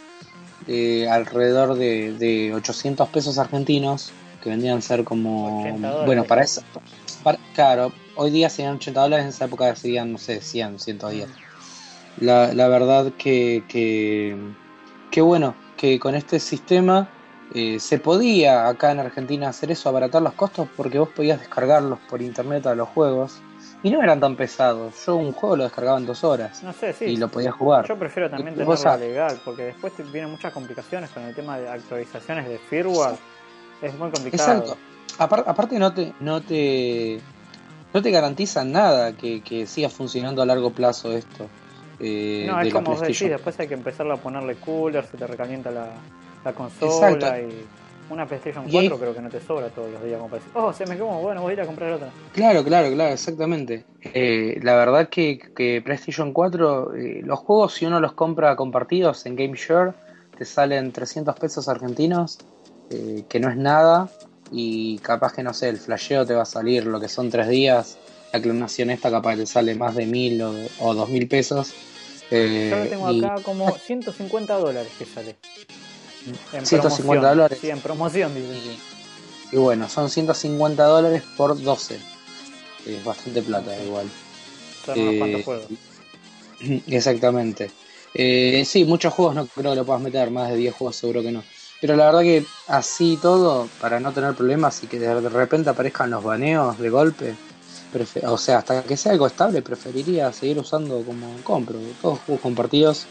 [0.67, 4.11] eh, alrededor de, de 800 pesos argentinos,
[4.43, 5.61] que vendrían a ser como...
[5.61, 6.05] 80 dólares.
[6.05, 6.61] Bueno, para eso...
[7.23, 11.29] para- claro, hoy día serían 80 dólares, en esa época serían, no sé, 100, 110.
[12.17, 14.35] La, la verdad que, que,
[15.09, 17.09] que bueno, que con este sistema
[17.53, 21.99] eh, se podía acá en Argentina hacer eso, abaratar los costos, porque vos podías descargarlos
[22.09, 23.39] por internet a los juegos
[23.83, 24.93] y no eran tan pesados.
[25.05, 27.05] Yo un juego lo descargaba en dos horas No sé, sí.
[27.05, 27.87] y lo podía jugar.
[27.87, 31.69] Yo prefiero también tenerlo legal, porque después te vienen muchas complicaciones con el tema de
[31.69, 33.15] actualizaciones de firmware.
[33.81, 34.51] Es muy complicado.
[34.63, 34.77] Exacto.
[35.19, 37.19] Apar- aparte no te, no te
[37.93, 41.47] no te garantizan nada que, que siga funcionando a largo plazo esto.
[41.99, 45.05] eh, No, de es la como vos decís, después hay que empezar a ponerle cooler,
[45.05, 45.87] se te recalienta la,
[46.47, 47.47] la consola Exacto.
[47.55, 50.29] y una PlayStation Y ahí- 4 creo que no te sobra todos los días como
[50.29, 52.09] para decir, oh, se me quemó, bueno, voy a ir a comprar otra.
[52.33, 53.83] Claro, claro, claro, exactamente.
[54.01, 59.25] Eh, la verdad que, que PlayStation 4, eh, los juegos si uno los compra compartidos
[59.25, 59.91] en GameShare,
[60.37, 62.37] te salen 300 pesos argentinos,
[62.91, 64.07] eh, que no es nada,
[64.51, 67.49] y capaz que no sé, el flasheo te va a salir lo que son tres
[67.49, 67.97] días,
[68.31, 71.73] la clonación esta capaz que te sale más de mil o, o dos mil pesos.
[72.31, 75.35] eh, Yo lo tengo y- acá como 150 dólares que sale.
[76.53, 77.21] En 150 promoción.
[77.23, 77.57] dólares.
[77.61, 78.53] Sí, en promoción, dicen.
[78.61, 78.79] sí.
[79.51, 81.99] Y bueno, son 150 dólares por 12.
[82.85, 84.07] Es bastante plata igual.
[84.85, 85.65] Son unos Eh, cuantos juegos.
[86.87, 87.71] Exactamente.
[88.13, 91.21] Eh, sí, muchos juegos no creo que lo puedas meter, más de 10 juegos seguro
[91.21, 91.43] que no.
[91.79, 96.09] Pero la verdad que así todo, para no tener problemas y que de repente aparezcan
[96.09, 97.35] los baneos de golpe,
[98.23, 103.05] o sea, hasta que sea algo estable, preferiría seguir usando como compro, todos juegos compartidos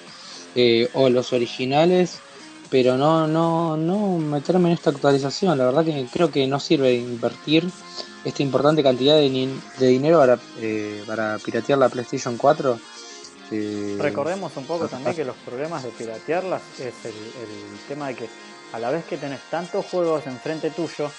[0.56, 2.18] eh, o los originales,
[2.70, 5.56] pero no, no, no meterme en esta actualización.
[5.58, 7.68] La verdad que creo que no sirve invertir
[8.24, 12.78] esta importante cantidad de, ni- de dinero para, eh, para piratear la PlayStation 4.
[13.52, 18.14] eh, Recordemos un poco también que los problemas de piratearlas es el, el tema de
[18.16, 18.28] que
[18.72, 21.10] a la vez que tenés tantos juegos enfrente tuyo,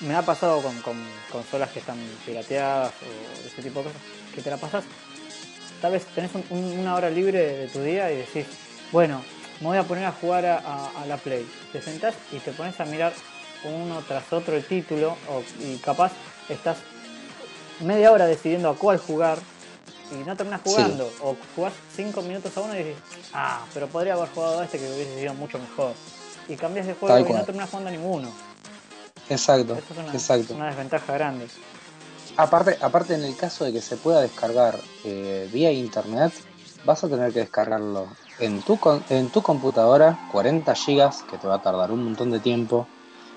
[0.00, 0.96] me ha pasado con, con
[1.30, 1.96] consolas que están
[2.26, 4.02] pirateadas o ese tipo de cosas,
[4.34, 4.84] que te la pasas,
[5.80, 8.46] tal vez tenés un- un- una hora libre de tu día y decís,
[8.92, 9.22] bueno,
[9.60, 11.46] me voy a poner a jugar a, a- a la Play.
[11.72, 13.12] Te sentás y te pones a mirar
[13.64, 16.12] uno tras otro el título o, y capaz
[16.48, 16.76] estás
[17.80, 19.38] media hora decidiendo a cuál jugar
[20.12, 20.70] y no terminas Sí.
[20.70, 21.10] jugando.
[21.20, 22.96] O jugás 5 minutos a uno y dices,
[23.32, 25.92] ah, pero podría haber jugado a este que hubiese sido mucho mejor.
[26.48, 27.38] Y cambias de juego Tal y cual.
[27.40, 28.30] no terminas jugando a ninguno.
[29.28, 30.54] Exacto, Eso es una, exacto.
[30.54, 31.48] una desventaja grande.
[32.36, 36.32] Aparte, aparte en el caso de que se pueda descargar eh, vía internet,
[36.84, 38.06] vas a tener que descargarlo
[38.38, 42.30] en tu, con- en tu computadora, 40 gigas, que te va a tardar un montón
[42.30, 42.86] de tiempo.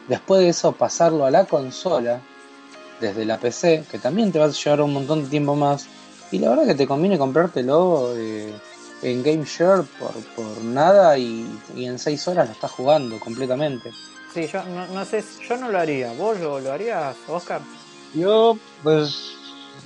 [0.08, 2.22] Después de eso, pasarlo a la consola
[3.00, 5.88] desde la PC, que también te va a llevar un montón de tiempo más.
[6.32, 8.54] Y la verdad que te conviene comprártelo eh,
[9.02, 13.92] en GameShare por, por nada y, y en 6 horas lo estás jugando completamente.
[14.34, 16.12] Sí, yo no, no sé, yo no lo haría.
[16.14, 17.62] ¿Vos lo, lo harías, Oscar?
[18.14, 19.16] Yo, pues,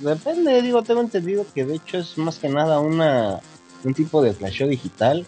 [0.00, 3.40] depende, digo, tengo entendido que de hecho es más que nada una
[3.84, 5.26] un tipo de flasheo digital,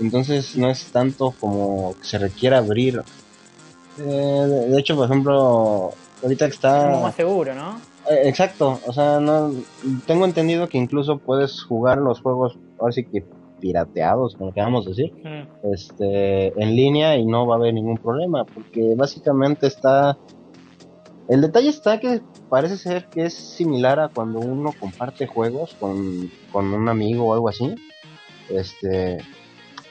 [0.00, 3.02] entonces no es tanto como que se requiera abrir.
[3.98, 7.00] Eh, de hecho, por ejemplo, ahorita que Es como está...
[7.02, 7.78] más seguro, ¿no?
[8.10, 9.52] Eh, Exacto, o sea, no
[10.06, 13.24] tengo entendido que incluso puedes jugar los juegos, ahora sí que
[13.60, 15.70] pirateados, como queramos decir, Mm.
[15.74, 20.16] este, en línea y no va a haber ningún problema, porque básicamente está,
[21.30, 26.28] el detalle está que parece ser que es similar a cuando uno comparte juegos con,
[26.50, 27.72] con un amigo o algo así,
[28.48, 29.18] este,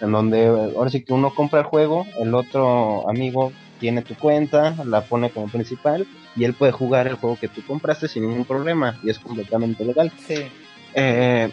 [0.01, 4.75] en donde ahora sí que uno compra el juego, el otro amigo tiene tu cuenta,
[4.83, 8.43] la pone como principal y él puede jugar el juego que tú compraste sin ningún
[8.43, 10.11] problema y es completamente legal.
[10.27, 10.45] Sí.
[10.93, 11.49] Eh,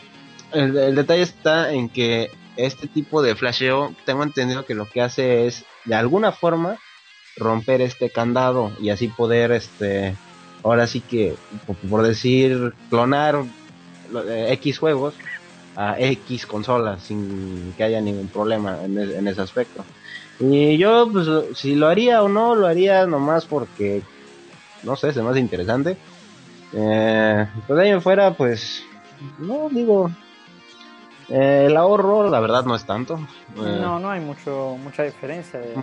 [0.53, 5.01] el, el detalle está en que este tipo de flasheo, tengo entendido que lo que
[5.01, 6.77] hace es, de alguna forma,
[7.37, 10.17] romper este candado y así poder, este,
[10.65, 11.35] ahora sí que,
[11.89, 13.45] por, decir, clonar
[14.11, 15.15] lo- eh, X juegos
[15.75, 19.85] a X consolas sin que haya ningún problema en, e- en ese aspecto.
[20.41, 21.27] Y yo, pues,
[21.59, 24.03] si lo haría o no, lo haría nomás porque,
[24.83, 25.97] no sé, se me hace interesante.
[26.73, 28.83] Eh, pues de ahí en fuera, pues,
[29.39, 30.11] no digo,
[31.29, 33.15] eh, el ahorro, la verdad, no es tanto.
[33.17, 35.59] Eh, No, no hay mucho mucha diferencia.
[35.61, 35.75] De...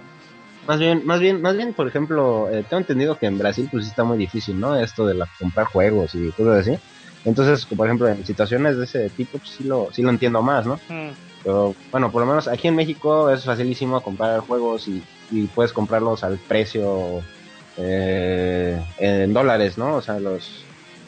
[0.67, 3.85] Más bien, más bien, más bien, por ejemplo, eh, tengo entendido que en Brasil pues
[3.85, 4.75] está muy difícil, ¿no?
[4.79, 6.79] Esto de la, comprar juegos y cosas así.
[7.25, 10.65] Entonces, por ejemplo, en situaciones de ese tipo, pues sí lo, sí lo entiendo más,
[10.65, 10.75] ¿no?
[10.89, 11.09] Mm.
[11.43, 15.73] Pero bueno, por lo menos aquí en México es facilísimo comprar juegos y, y puedes
[15.73, 17.21] comprarlos al precio
[17.77, 19.95] eh, en dólares, ¿no?
[19.95, 20.63] O sea, los,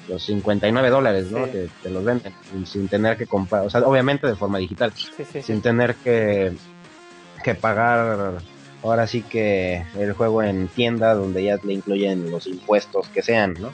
[0.09, 1.45] los 59 dólares, ¿no?
[1.45, 1.51] Sí.
[1.51, 2.33] Que te los venden
[2.65, 5.41] sin tener que comprar, o sea, obviamente de forma digital, Sí, sí, sí.
[5.41, 6.53] sin tener que,
[7.43, 8.39] que pagar
[8.85, 13.55] ahora sí que el juego en tienda donde ya le incluyen los impuestos que sean,
[13.59, 13.71] ¿no?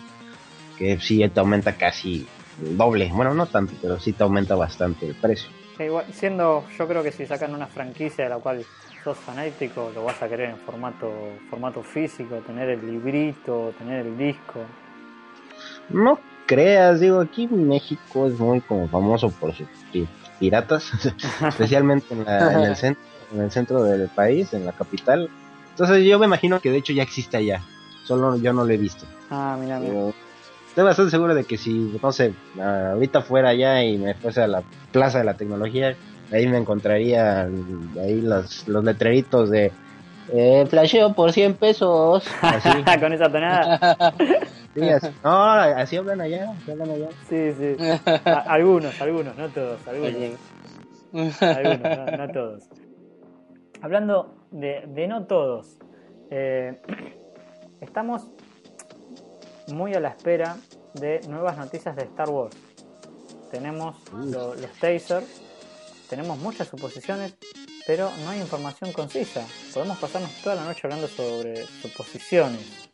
[0.71, 2.25] porque sí te aumenta casi
[2.63, 3.09] el doble.
[3.13, 5.49] Bueno, no tanto, pero sí te aumenta bastante el precio.
[5.77, 8.65] Que igual, siendo, yo creo que si sacan una franquicia de la cual
[9.03, 11.11] sos fanático, lo vas a querer en formato,
[11.49, 14.59] formato físico, tener el librito, tener el disco.
[15.89, 20.07] No creas, digo, aquí México es muy como famoso por sus pi-
[20.39, 20.91] piratas,
[21.47, 23.01] especialmente en, la- en el centro,
[23.33, 25.29] en el centro del país, en la capital.
[25.71, 27.61] Entonces yo me imagino que de hecho ya existe allá,
[28.03, 29.05] solo yo no lo he visto.
[29.29, 30.11] Ah, mira, mira.
[30.67, 34.47] Estoy bastante seguro de que si, no sé, ahorita fuera allá y me fuese a
[34.47, 35.95] la Plaza de la Tecnología,
[36.31, 37.41] ahí me encontraría
[38.01, 39.71] ahí los, los letreritos de
[40.33, 42.23] eh, flasheo por 100 pesos.
[42.41, 42.69] Así.
[42.99, 44.15] Con esa tonada.
[44.73, 45.07] Sí, así.
[45.21, 47.07] No, así hablan allá, así hablan allá.
[47.27, 47.75] Sí, sí.
[48.23, 50.13] A- algunos, algunos, no todos, algunos.
[51.41, 52.63] Algunos, no, no todos.
[53.81, 55.77] Hablando de, de no todos,
[56.29, 56.79] eh,
[57.81, 58.27] estamos
[59.67, 60.57] muy a la espera
[60.93, 62.55] de nuevas noticias de Star Wars.
[63.49, 65.23] Tenemos lo- los taser,
[66.09, 67.35] tenemos muchas suposiciones,
[67.87, 69.45] pero no hay información concisa.
[69.73, 72.89] Podemos pasarnos toda la noche hablando sobre suposiciones.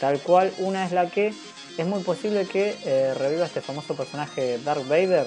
[0.00, 1.28] Tal cual, una es la que
[1.76, 5.26] es muy posible que eh, reviva este famoso personaje Darth Vader.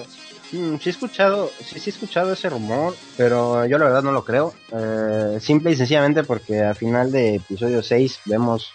[0.52, 4.12] Mm, sí he escuchado, sí, sí he escuchado ese rumor, pero yo la verdad no
[4.12, 4.52] lo creo.
[4.72, 8.70] Eh, simple y sencillamente porque al final de episodio 6 vemos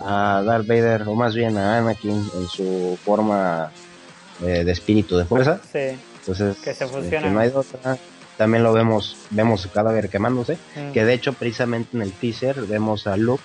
[0.00, 3.70] a Darth Vader, o más bien a Anakin, en su forma
[4.42, 5.60] eh, de espíritu de fuerza.
[5.72, 7.30] Sí, Entonces, Que se eh, fusiona.
[7.30, 7.96] no hay otra.
[8.36, 10.58] También lo vemos, vemos su cadáver quemándose.
[10.74, 10.90] Mm.
[10.92, 13.42] Que de hecho, precisamente en el teaser, vemos a Luke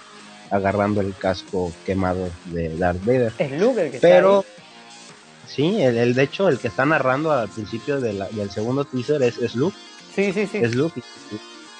[0.50, 3.32] agarrando el casco quemado de Darth Vader.
[3.38, 4.59] es Luke el que Pero, está
[5.54, 8.86] sí, el, el- de hecho, el que está narrando al principio de la- del segundo
[8.86, 9.76] teaser es, es Luke.
[10.16, 10.58] Sí, sí, sí.
[10.58, 11.02] Es Luke.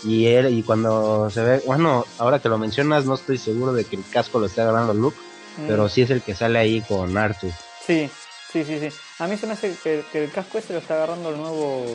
[0.04, 3.74] Y, y él, y cuando se ve, bueno, ahora que lo mencionas, no estoy seguro
[3.74, 5.18] de que el casco lo esté agarrando Luke,
[5.58, 5.68] Mm.
[5.68, 7.52] pero sí es el que sale ahí con Arthur.
[7.86, 8.10] Sí,
[8.52, 8.90] sí, sí, sí.
[9.18, 11.86] A mí se me hace que, que el casco ese lo está agarrando el nuevo...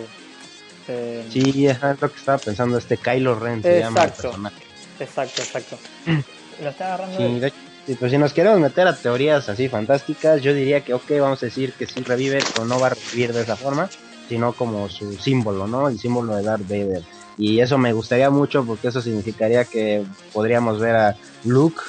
[0.89, 4.23] eh, Sí, es lo que estaba pensando, este Kylo Ren se llama el Exacto.
[4.31, 4.57] personaje.
[5.01, 5.79] Exacto, exacto.
[6.63, 7.57] Lo está agarrando Sí, de hecho,
[7.87, 11.43] sí, pues si nos queremos meter a teorías así fantásticas, yo diría que, ok, vamos
[11.43, 13.89] a decir que sí revive, pero no va a revivir de esa forma,
[14.29, 15.89] sino como su símbolo, ¿no?
[15.89, 17.03] El símbolo de Darth Vader.
[17.37, 21.83] Y eso me gustaría mucho porque eso significaría que podríamos ver a Luke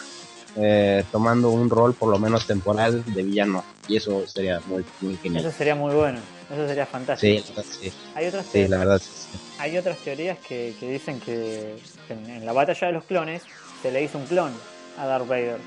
[0.58, 3.64] eh, tomando un rol por lo menos temporal de villano.
[3.88, 5.46] Y eso sería muy, muy genial.
[5.46, 6.18] Eso sería muy bueno.
[6.52, 7.54] Eso sería fantástico.
[7.62, 9.00] Sí, sí, Hay otras sí, la verdad.
[9.00, 9.38] sí.
[9.60, 11.76] Hay otras teorías que, que dicen que
[12.10, 13.44] en, en la batalla de los clones
[13.82, 14.52] se le hizo un clon
[14.98, 15.58] a Darth Vader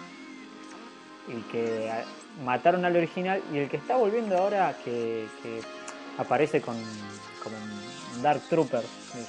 [1.28, 1.90] y que
[2.44, 5.60] mataron al original y el que está volviendo ahora que, que
[6.18, 6.76] aparece con
[7.42, 7.56] como
[8.16, 8.82] un Dark Trooper,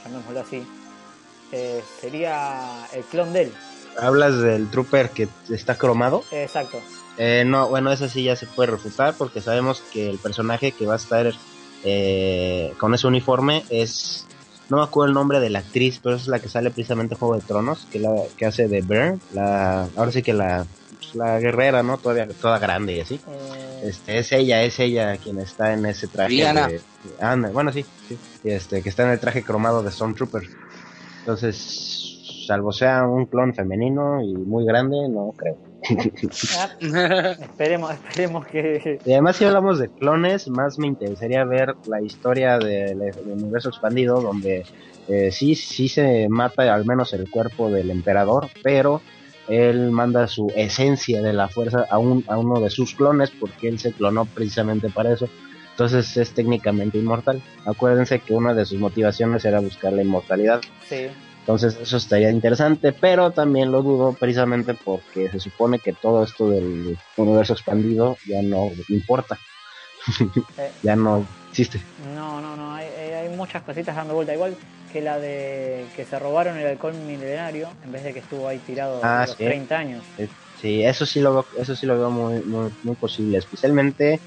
[0.03, 0.63] llamémoslo así,
[1.51, 3.53] eh, sería el clon de él.
[3.97, 6.23] Hablas del trooper que está cromado.
[6.31, 6.79] Exacto.
[7.17, 10.85] Eh, no, bueno, eso sí ya se puede refutar porque sabemos que el personaje que
[10.85, 11.33] va a estar
[11.83, 14.25] eh, con ese uniforme es,
[14.69, 17.19] no me acuerdo el nombre de la actriz, pero es la que sale precisamente en
[17.19, 20.65] Juego de Tronos, que la que hace de Bern, la, ahora sí que la,
[20.99, 21.97] pues, la guerrera, ¿no?
[21.97, 23.15] Todavía toda grande y así.
[23.27, 26.27] Eh, Este, es ella, es ella quien está en ese traje.
[26.35, 26.67] Brianna.
[26.67, 26.81] de-
[27.21, 27.85] ah, no, bueno, sí,
[28.43, 30.43] Este, que está en el traje cromado de Stormtrooper.
[31.19, 35.57] Entonces, salvo sea un clon femenino y muy grande, no creo.
[36.57, 36.69] ah,
[37.39, 38.99] esperemos, esperemos que.
[39.05, 43.69] Y además si hablamos de clones, más me interesaría ver la historia del, del universo
[43.69, 44.65] expandido, donde
[45.07, 49.01] eh, sí, sí se mata al menos el cuerpo del emperador, pero
[49.49, 53.67] él manda su esencia de la fuerza a, un, a uno de sus clones, porque
[53.67, 55.27] él se clonó precisamente para eso.
[55.71, 57.41] Entonces es técnicamente inmortal.
[57.65, 60.61] Acuérdense que una de sus motivaciones era buscar la inmortalidad.
[60.87, 61.07] Sí,
[61.39, 66.49] Entonces eso estaría interesante, pero también lo dudo precisamente porque se supone que todo esto
[66.49, 69.37] del universo expandido ya no importa.
[70.57, 70.71] Eh.
[70.83, 71.81] ya no existe.
[72.15, 74.33] No, no, no, hay, hay- hay muchas cositas dando vuelta.
[74.33, 74.55] Igual
[74.91, 78.57] que la de que se robaron el alcohol milenario en vez de que estuvo ahí
[78.59, 79.43] tirado Ah, a los sí.
[79.45, 80.03] 30 años.
[80.59, 84.19] Sí, eso sí lo veo, eso sí lo veo muy, muy, muy posible, especialmente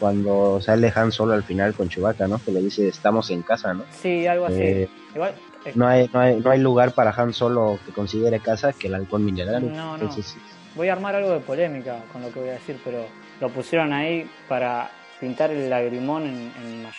[0.00, 2.40] cuando sale Han Solo al final con Chewbacca, ¿no?
[2.44, 3.84] Que le dice estamos en casa, ¿no?
[4.02, 4.60] Sí, algo así.
[4.60, 5.34] Eh, Igual,
[5.64, 8.88] eh, no hay, no hay, no hay lugar para Han Solo que considere casa que
[8.88, 9.68] el halcón minerario.
[9.70, 10.02] No, no.
[10.02, 10.34] Entonces,
[10.74, 13.06] voy a armar algo de polémica con lo que voy a decir, pero
[13.40, 14.90] lo pusieron ahí para
[15.20, 16.52] pintar el lagrimón en,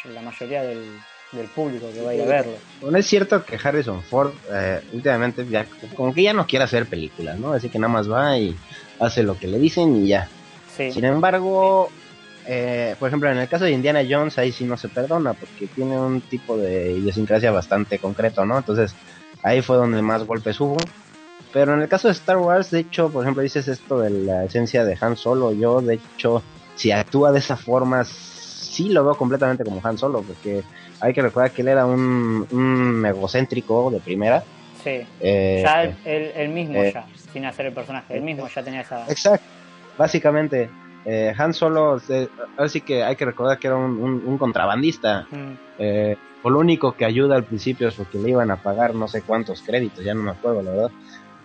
[0.06, 0.84] en la mayoría del,
[1.32, 2.54] del público que va a ir a verlo.
[2.82, 5.66] Bueno, es cierto que Harrison Ford eh, últimamente ya
[5.96, 7.54] como que ya no quiere hacer películas, ¿no?
[7.54, 8.56] Así que nada más va y
[9.00, 10.30] hace lo que le dicen y ya.
[10.76, 11.90] Sí, Sin embargo,
[12.48, 15.68] eh, por ejemplo, en el caso de Indiana Jones, ahí sí no se perdona porque
[15.68, 18.58] tiene un tipo de idiosincrasia bastante concreto, ¿no?
[18.58, 18.94] Entonces,
[19.42, 20.78] ahí fue donde más golpes hubo.
[21.52, 24.44] Pero en el caso de Star Wars, de hecho, por ejemplo, dices esto de la
[24.44, 25.54] esencia de Han Solo.
[25.54, 26.44] Yo, de hecho,
[26.76, 30.64] si actúa de esa forma, sí lo veo completamente como Han Solo, porque
[31.00, 34.44] hay que recordar que él era un, un egocéntrico de primera.
[34.84, 35.02] Sí.
[35.20, 38.64] Eh, ya él, él- él mismo eh, ya, sin hacer el personaje, él mismo ya
[38.64, 39.06] tenía esa...
[39.10, 39.46] Exacto.
[39.98, 40.70] Básicamente,
[41.06, 42.28] eh, Han Solo, eh,
[42.58, 45.28] ahora sí que hay que recordar que era un, un- un contrabandista.
[45.32, 48.94] Mm, Eh, o lo único que ayuda al principio es porque le iban a pagar
[48.94, 50.92] no sé cuántos créditos, ya no me acuerdo, la verdad.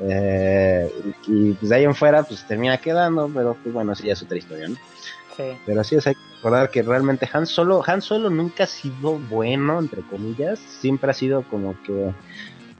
[0.00, 0.90] Eh,
[1.26, 4.22] y pues de ahí en fuera, pues termina quedando, pero pues bueno, sí, ya es
[4.22, 4.76] otra historia, ¿no?
[5.36, 5.44] sí.
[5.66, 9.18] Pero sí, es hay que recordar que realmente Han Solo, Han Solo nunca ha sido
[9.18, 12.12] bueno, entre comillas, siempre ha sido como que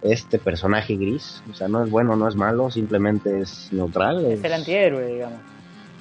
[0.03, 4.25] este personaje gris, o sea, no es bueno, no es malo, simplemente es neutral.
[4.25, 5.41] Es el antihéroe, digamos.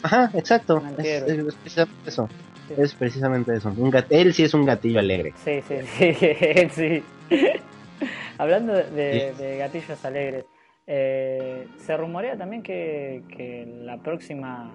[0.02, 1.24] Ajá, exacto, es,
[1.56, 2.30] precisamente eso,
[2.70, 2.76] Sí.
[2.78, 3.74] es precisamente eso.
[3.76, 5.34] Un gat- él sí es un gatillo alegre.
[5.44, 7.04] Sí, sí, sí, él sí.
[8.38, 10.46] Hablando de, de gatillos alegres,
[10.88, 14.72] eh, se rumorea también que, que la próxima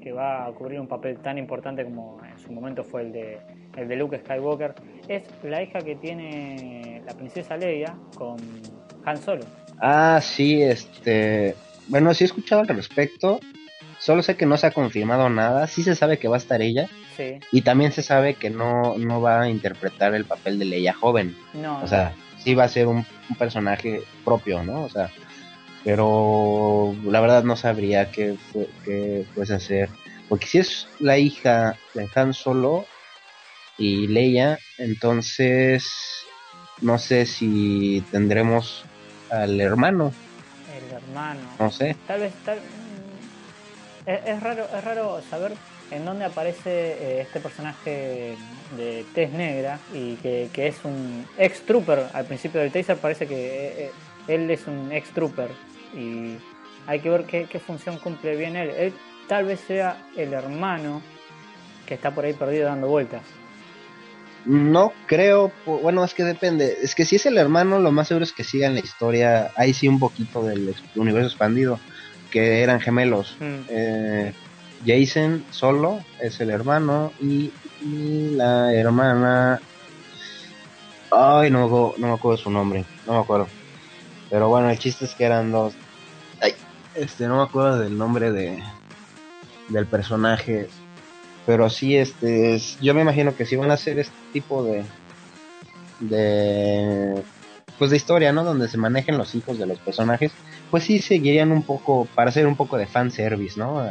[0.00, 3.38] que va a cubrir un papel tan importante como en su momento fue el de,
[3.76, 4.74] el de Luke Skywalker
[5.08, 8.36] es la hija que tiene la princesa Leia con
[9.04, 9.44] Han Solo.
[9.80, 11.54] Ah, sí, este.
[11.88, 13.40] Bueno, sí he escuchado al respecto.
[13.98, 15.66] Solo sé que no se ha confirmado nada.
[15.66, 16.88] Sí se sabe que va a estar ella.
[17.16, 20.92] Sí, Y también se sabe que no, no va a interpretar el papel de Leia
[20.94, 21.36] joven.
[21.54, 24.84] no, O sea, sí va a ser un, un personaje propio, ¿no?
[24.84, 25.10] O sea,
[25.84, 29.90] pero la verdad no sabría qué, fue, qué fuese hacer.
[30.28, 32.86] Porque si es la hija de Han Solo
[33.78, 36.26] y Leia, entonces
[36.80, 38.84] no sé si tendremos
[39.30, 40.12] al hermano,
[40.76, 41.40] el hermano.
[41.58, 41.96] no sé.
[42.06, 45.52] Tal vez, tal, mm, es, es raro, es raro saber
[45.90, 48.36] en dónde aparece eh, este personaje
[48.76, 52.06] de tez negra y que, que es un ex trooper.
[52.12, 53.90] Al principio del taser parece que eh, eh,
[54.28, 55.50] él es un ex trooper
[55.94, 56.38] y
[56.86, 58.70] hay que ver qué, qué función cumple bien él.
[58.70, 58.94] Él
[59.28, 61.02] tal vez sea el hermano
[61.86, 63.22] que está por ahí perdido dando vueltas.
[64.44, 66.78] No creo, bueno, es que depende.
[66.82, 69.50] Es que si es el hermano, lo más seguro es que sigan la historia.
[69.56, 71.78] Ahí sí un poquito del universo expandido,
[72.30, 73.36] que eran gemelos.
[73.40, 73.60] Mm.
[73.68, 74.32] Eh,
[74.86, 79.60] Jason solo es el hermano y, y la hermana.
[81.10, 83.48] Ay, no, no me acuerdo su nombre, no me acuerdo.
[84.30, 85.74] Pero bueno, el chiste es que eran dos.
[86.40, 86.52] Ay,
[86.94, 88.62] este, no me acuerdo del nombre de
[89.68, 90.68] del personaje.
[91.46, 94.84] Pero sí, este, es- yo me imagino que si van a hacer este tipo de,
[96.00, 97.22] de,
[97.78, 98.44] pues de historia, ¿no?
[98.44, 100.32] Donde se manejen los hijos de los personajes,
[100.70, 103.84] pues sí seguirían un poco, para hacer un poco de fanservice, ¿no?
[103.86, 103.90] Eh,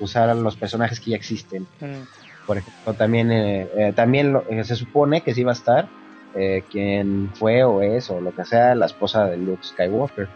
[0.00, 1.66] usar a los personajes que ya existen.
[1.80, 2.02] Mm.
[2.46, 5.88] Por ejemplo, también, eh, eh, también lo- eh, se supone que sí va a estar
[6.34, 10.28] eh, quien fue o es o lo que sea la esposa de Luke Skywalker,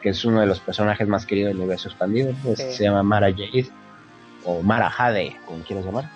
[0.00, 2.32] que es uno de los personajes más queridos del universo expandido.
[2.42, 2.72] pues, Sí.
[2.72, 3.68] Se llama Mara Jade
[4.44, 6.10] o Mara Jade, como quieras llamar.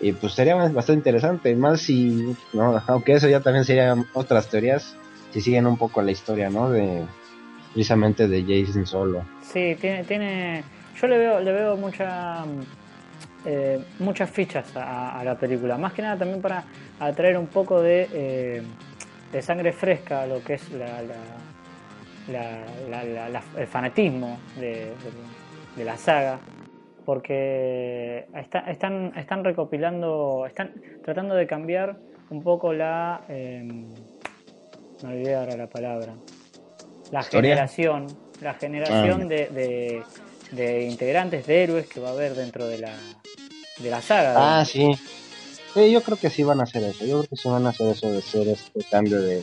[0.00, 4.96] Y pues sería bastante interesante, más si, no, aunque eso ya también serían otras teorías,
[5.30, 6.70] si siguen un poco la historia, ¿no?
[6.70, 7.04] De
[7.72, 9.24] precisamente de Jason Solo.
[9.42, 10.64] Sí, tiene, tiene,
[11.00, 12.44] yo le veo, le veo mucha,
[13.44, 16.64] eh, muchas fichas a, a la película, más que nada también para
[17.00, 18.62] atraer un poco de, eh,
[19.32, 24.38] de sangre fresca a lo que es la, la- la- la- la- la- el fanatismo
[24.56, 24.94] de, de-
[25.76, 26.38] de la saga,
[27.04, 30.72] porque está- están, están recopilando, están
[31.04, 31.96] tratando de cambiar
[32.30, 33.62] un poco la, eh,
[35.02, 36.14] me olvidé ahora la palabra,
[37.10, 37.50] la ¿Historia?
[37.50, 38.06] generación,
[38.40, 39.26] la generación Ah.
[39.26, 40.02] de,
[40.52, 42.94] de, integrantes de héroes que va a haber dentro de la,
[43.78, 44.60] de la saga.
[44.60, 44.90] Ah, sí.
[45.74, 47.04] Sí, yo creo que sí van a hacer eso.
[47.04, 49.42] Yo creo que sí van a hacer eso de hacer este cambio de.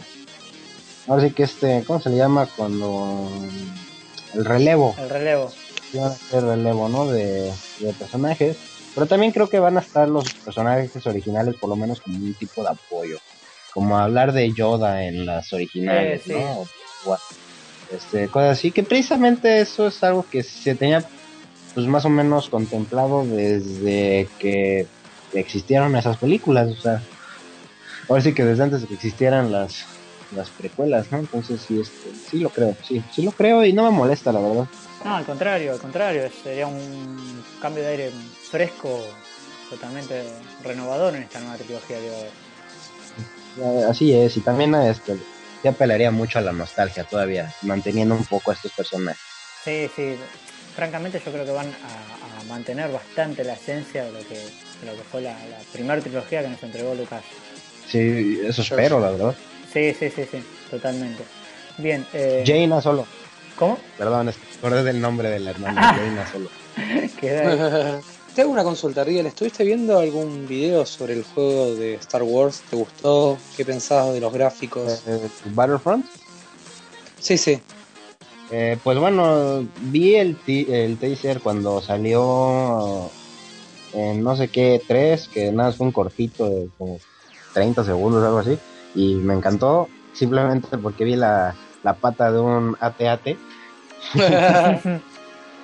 [1.08, 2.47] Ahora sí que este, ¿cómo se le llama?
[2.56, 3.30] Cuando.
[4.34, 4.95] El relevo.
[4.97, 5.49] El relevo.
[5.91, 7.06] Sí van a hacer relevo, ¿no?
[7.08, 8.56] De, de personajes.
[8.95, 12.34] Pero también creo que van a estar los personajes originales, por lo menos como un
[12.34, 13.18] tipo de apoyo.
[13.74, 16.32] Como hablar de Yoda en las originales, Eh, sí.
[16.34, 16.60] ¿no?
[16.62, 16.68] O-
[17.14, 17.18] o-
[17.96, 18.72] este, cosas así.
[18.72, 21.04] Que precisamente eso es algo que se tenía,
[21.74, 24.88] pues más o menos contemplado desde que
[25.34, 26.70] existieron esas películas.
[26.70, 27.02] O sea,
[28.10, 29.86] ahora sí que desde antes de que existieran las,
[30.36, 31.20] las precuelas, ¿no?
[31.20, 34.39] Entonces sí, este, sí lo creo, sí, sí lo creo y no me molesta, la
[34.39, 34.68] verdad.
[35.04, 38.12] No, al contrario, al contrario, sería un cambio de aire
[38.50, 39.02] fresco,
[39.70, 40.24] totalmente
[40.64, 42.32] renovador en esta nueva trilogía que va a haber.
[43.82, 45.18] Eh, Así es, y también este,
[45.62, 49.22] se apelaría mucho a la nostalgia todavía, manteniendo un poco a estos personajes.
[49.64, 50.16] Sí, sí,
[50.76, 54.86] francamente yo creo que van a, a mantener bastante la esencia de lo que, de
[54.86, 57.24] lo que fue la, la primera trilogía que nos entregó Lucas.
[57.88, 59.36] Sí, eso espero, la verdad.
[59.72, 61.24] Sí, sí, sí, sí, totalmente.
[61.78, 63.05] Bien, eh, Jaina solo,
[63.55, 63.78] ¿cómo?
[63.97, 65.82] perdón, es que me acordé del nombre de la hermana.
[65.95, 66.49] Jaina solo.
[68.36, 69.26] Te hago una consulta, Riel.
[69.26, 72.62] ¿Estuviste viendo algún video sobre el juego de Star Wars?
[72.70, 73.38] ¿Te gustó?
[73.58, 75.04] ¿Qué pensabas de los gráficos?
[75.06, 76.06] Eh, Battlefront.
[77.20, 77.60] Sí, sí.
[78.50, 83.10] Eh, pues bueno, vi el, el teaser cuando salió
[83.92, 87.00] en no sé qué 3, que nada, fue un cortito de como
[87.54, 88.58] 30 segundos, algo así,
[88.96, 91.54] y me encantó simplemente porque vi la,
[91.84, 93.36] la pata de un AT-AT.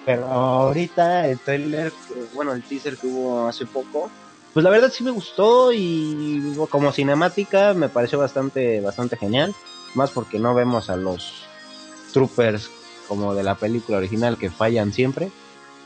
[0.08, 4.10] Pero ahorita el trailer, eh, bueno, el teaser que hubo hace poco,
[4.54, 9.54] pues la verdad sí me gustó y como cinemática me pareció bastante, bastante genial,
[9.96, 11.34] más porque no vemos a los
[12.14, 12.70] troopers
[13.10, 15.30] como de la película original que fallan siempre.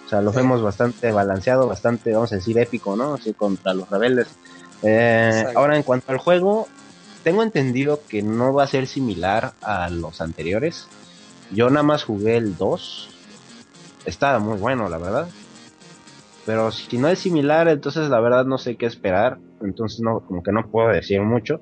[0.05, 3.15] O sea, lo vemos bastante balanceado, bastante, vamos a decir, épico, ¿no?
[3.15, 4.27] Así contra los rebeldes.
[4.83, 6.67] Eh, ahora, en cuanto al juego,
[7.23, 10.85] tengo entendido que no va a ser similar a los anteriores.
[11.49, 13.09] Yo nada más jugué el 2.
[14.05, 15.27] Estaba muy bueno, la verdad.
[16.45, 19.39] Pero si no es similar, entonces la verdad no sé qué esperar.
[19.61, 21.61] Entonces no, como que no puedo decir mucho.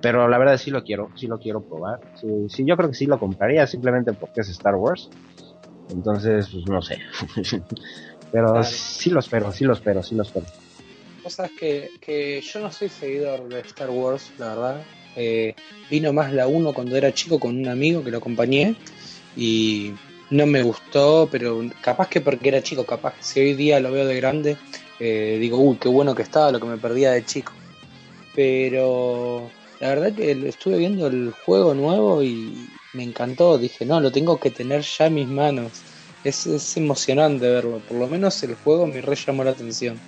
[0.00, 2.00] Pero la verdad sí lo quiero, sí lo quiero probar.
[2.20, 5.08] Sí, sí, yo creo que sí lo compraría simplemente porque es Star Wars.
[5.90, 6.98] Entonces, pues no sé.
[8.30, 8.64] Pero Claro.
[8.64, 10.46] sí lo espero, sí lo espero, sí lo espero.
[11.24, 14.82] Vos sabés que, que yo no soy seguidor de Star Wars, la verdad.
[15.16, 15.54] Eh,
[15.90, 18.76] vino más la 1 cuando era chico con un amigo que lo acompañé
[19.34, 19.94] y
[20.30, 23.92] no me gustó, pero capaz que porque era chico, capaz que si hoy día lo
[23.92, 24.56] veo de grande,
[25.00, 27.52] eh, digo, uy, qué bueno que estaba lo que me perdía de chico.
[28.34, 29.50] Pero
[29.80, 33.58] la verdad que estuve viendo el juego nuevo y me encantó.
[33.58, 35.72] Dije, no, lo tengo que tener ya en mis manos.
[36.24, 37.80] Es, es emocionante verlo.
[37.88, 39.98] Por lo menos el juego me re llamó la atención.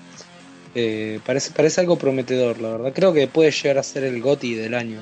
[0.75, 2.93] Eh, parece, parece algo prometedor, la verdad.
[2.95, 5.01] Creo que puede llegar a ser el GOTI del año.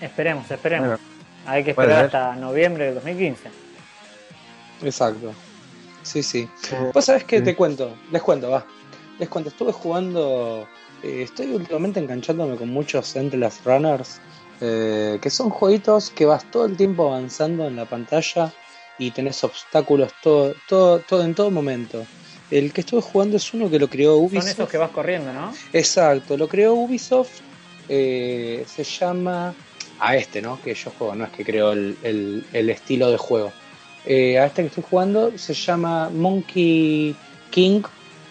[0.00, 0.88] Esperemos, esperemos.
[0.88, 1.11] Bueno,
[1.46, 3.50] Hay que esperar hasta noviembre del 2015.
[4.82, 5.32] Exacto.
[6.02, 6.48] Sí, sí.
[6.92, 8.66] Vos sabés que te cuento, les cuento, va.
[9.18, 10.66] Les cuento, estuve jugando,
[11.02, 14.20] eh, estoy últimamente enganchándome con muchos Endless Runners,
[14.60, 18.52] eh, que son jueguitos que vas todo el tiempo avanzando en la pantalla
[18.98, 22.04] y tenés obstáculos todo, todo, todo en todo momento.
[22.50, 24.48] El que estuve jugando es uno que lo creó Son Ubisoft.
[24.50, 25.54] esos que vas corriendo, ¿no?
[25.72, 27.40] Exacto, lo creó Ubisoft.
[27.88, 29.54] eh, se llama.
[30.04, 30.60] A este, ¿no?
[30.60, 33.52] Que yo juego, no es que creo el, el- el estilo de juego.
[34.04, 37.14] Eh, a este que estoy jugando se llama Monkey
[37.50, 37.82] King,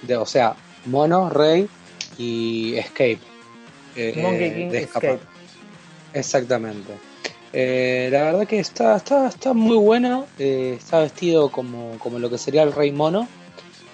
[0.01, 0.53] de, o sea,
[0.88, 1.67] Mono, Rey
[2.17, 3.19] y Escape.
[3.95, 4.78] eh, Monkey King de.
[4.80, 5.19] Escape.
[6.13, 6.93] Exactamente.
[7.53, 10.26] Eh, la verdad que está, está, está muy bueno.
[10.39, 13.28] eh, está vestido como, como lo que sería el Rey Mono.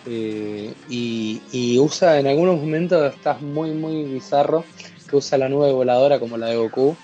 [0.08, 4.64] eh, y, y usa en algunos momentos, estás muy, muy bizarro,
[5.10, 6.96] que usa la nube voladora como la de Goku.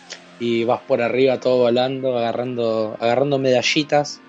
[0.44, 4.20] Y vas por arriba todo volando, agarrando, agarrando medallitas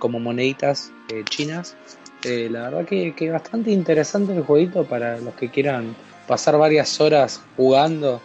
[0.00, 1.76] como moneditas eh, chinas.
[2.24, 5.94] Eh, la verdad que, que bastante interesante el jueguito para los que quieran
[6.26, 8.20] pasar varias horas jugando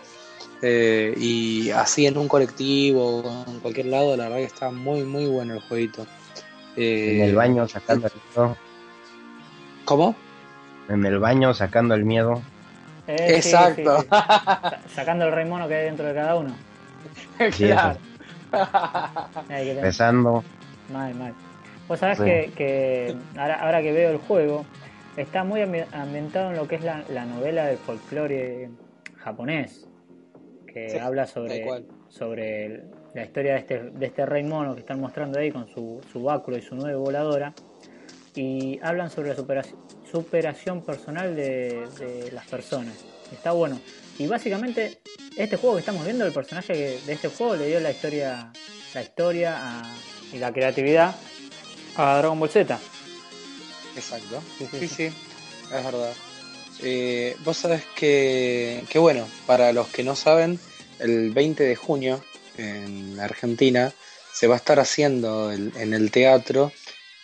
[0.64, 5.04] eh, y así en un colectivo o en cualquier lado, la verdad que está muy
[5.04, 6.08] muy bueno el jueguito.
[6.76, 8.58] Eh, En el baño sacando el miedo.
[9.86, 10.16] ¿Cómo?
[10.90, 12.42] En el baño sacando el miedo.
[13.08, 13.98] Eh, sí, Exacto.
[13.98, 14.10] sí, sí.
[14.10, 16.56] Sa- Sacando el rey mono que hay dentro de cada uno.
[17.52, 17.98] Sí, Claro.
[19.82, 20.44] Pesando.
[20.92, 21.34] Mal, mal.
[21.88, 22.24] Vos sabés Sí.
[22.24, 24.66] que, que ahora, ahora que veo el juego,
[25.18, 28.70] está muy ambi- ambientado en lo que es la, la novela del folclore
[29.18, 29.88] japonés,
[30.72, 31.66] que Sí, habla sobre,
[32.10, 32.84] sobre
[33.14, 36.22] la historia de este, de este rey mono que están mostrando ahí con su, su
[36.24, 37.54] báculo y su nube voladora,
[38.36, 39.80] y hablan sobre la superación,
[40.12, 43.06] superación personal de, de las personas.
[43.32, 43.80] Está bueno.
[44.18, 44.98] Y básicamente,
[45.36, 46.74] este juego que estamos viendo, el personaje
[47.06, 48.50] de este juego le dio la historia,
[48.94, 49.96] la historia a-
[50.34, 51.16] y la creatividad
[51.98, 52.80] a Dragon Ball Z.
[53.96, 54.42] Exacto.
[54.58, 54.96] Sí, sí, Sí, sí.
[54.96, 55.04] sí,
[55.76, 56.14] es verdad.
[56.82, 60.60] Eh, vos sabés que, que, bueno, para los que no saben,
[61.00, 62.24] el 20 de junio
[62.58, 63.92] en Argentina
[64.34, 66.74] se va a estar haciendo el- en el teatro,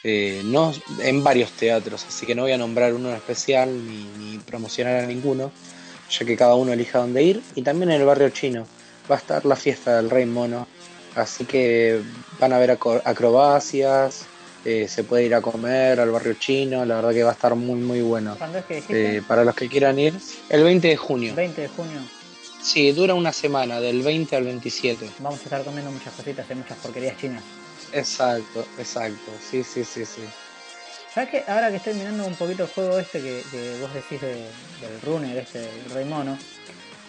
[0.04, 4.06] eh, no en varios teatros, así que no voy a nombrar uno en especial ni,
[4.18, 5.52] ni promocionar a ninguno,
[6.12, 7.42] ya que cada uno elija dónde ir.
[7.56, 8.68] Y también en el barrio chino
[9.10, 10.68] va a estar la fiesta del Rey Mono,
[11.16, 12.02] así que
[12.40, 14.28] van a ver acro- acrobacias,
[14.64, 17.56] eh, se puede ir a comer al barrio chino, la verdad que va a estar
[17.56, 18.36] muy muy bueno.
[18.38, 19.18] ¿Cuándo es que dijiste?
[19.18, 20.18] Eh, para los que quieran ir,
[20.50, 21.34] el 20 de junio.
[21.36, 22.02] 20 de junio.
[22.62, 25.10] Sí, dura una semana, del 20 al 27.
[25.20, 27.44] Vamos a estar comiendo muchas cositas y muchas porquerías chinas.
[27.92, 29.32] Exacto, exacto.
[29.40, 30.22] Sí, sí, sí, sí.
[31.14, 31.44] ¿Sabes qué?
[31.48, 34.50] Ahora que estoy mirando un poquito el juego este que, que vos decís de-
[34.80, 36.38] del runner, este, del rey mono,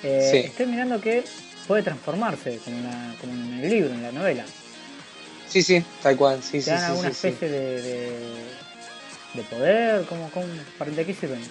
[0.03, 0.36] eh, Sí.
[0.38, 1.24] estoy mirando que
[1.68, 4.44] puede transformarse como, en la- como en el libro, en la novela.
[5.48, 6.42] Sí, sí, tal cual.
[6.42, 7.28] Sí, Te sí, dan sí, alguna sí.
[7.28, 8.20] especie de, de,
[9.34, 10.05] de poder?
[10.07, 10.46] ¿Cómo, cómo,
[10.78, 11.44] ¿Para de qué sirven?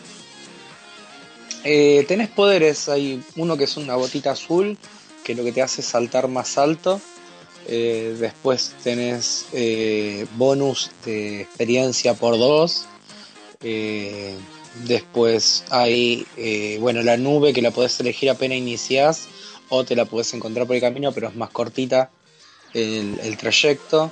[1.63, 4.77] Eh, tenés poderes, hay uno que es una botita azul,
[5.23, 6.99] que lo que te hace es saltar más alto.
[7.73, 12.85] Eh, después tenés eh, bonus de experiencia por dos.
[13.63, 14.35] Eh,
[14.83, 16.27] después hay,
[16.81, 19.29] bueno, la nube que la podés elegir apenas iniciás
[19.69, 22.09] o te la podés encontrar por el camino, pero es más cortita
[22.73, 24.11] el, trayecto.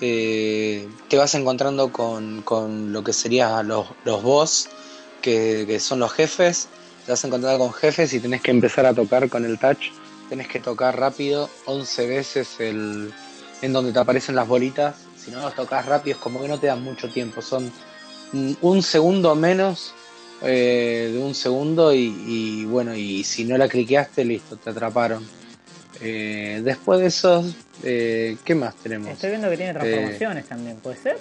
[0.00, 4.68] Te vas encontrando con, con lo que serían los, los boss,
[5.22, 6.66] que, que son los jefes.
[7.04, 9.92] Te vas a encontrar con jefes y tenés que empezar a tocar con el touch.
[10.28, 13.12] Tenés que tocar rápido 11 veces el,
[13.62, 14.96] en donde te aparecen las bolitas.
[15.16, 17.42] Si no los tocas rápido es como que no te dan mucho tiempo.
[17.42, 17.70] Son
[18.32, 19.94] mm, un segundo menos
[20.42, 25.26] eh, de un segundo y, y bueno, y si no la cliqueaste, listo, te atraparon.
[26.00, 29.12] Eh, después de esos, eh, ¿qué más tenemos?
[29.12, 31.18] Estoy viendo que tiene transformaciones también, ¿puede ser?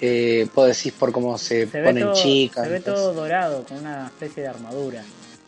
[0.00, 2.64] Eh, puedo decir por cómo se, ponen todo, chicas.
[2.64, 5.02] se ve entonces- todo dorado, con una especie de armadura.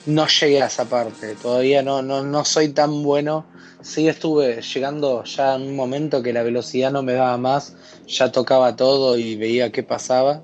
[0.07, 3.45] No llegué a esa parte, todavía no, no, no soy tan bueno.
[3.83, 7.77] Sí estuve llegando ya en un momento que la velocidad no me daba más,
[8.07, 10.43] ya tocaba todo y veía qué pasaba,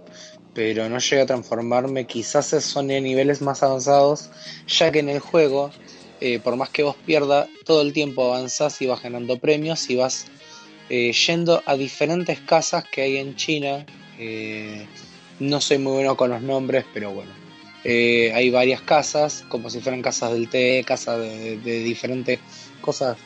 [0.53, 2.07] pero no llegué a transformarme.
[2.07, 4.31] Quizás son en niveles más avanzados,
[4.67, 5.71] ya que en el juego,
[6.21, 9.97] eh, por más que vos pierdas, todo el tiempo avanzás y vas ganando premios y
[9.97, 10.27] vas
[10.91, 13.87] eh, yendo a diferentes casas que hay en China.
[14.19, 14.87] Eh,
[15.39, 17.46] no soy muy bueno con los nombres, pero bueno.
[17.89, 22.41] Eh, hay varias casas, como si fueran casas del té, casas de, de diferentes
[22.81, 23.17] cosas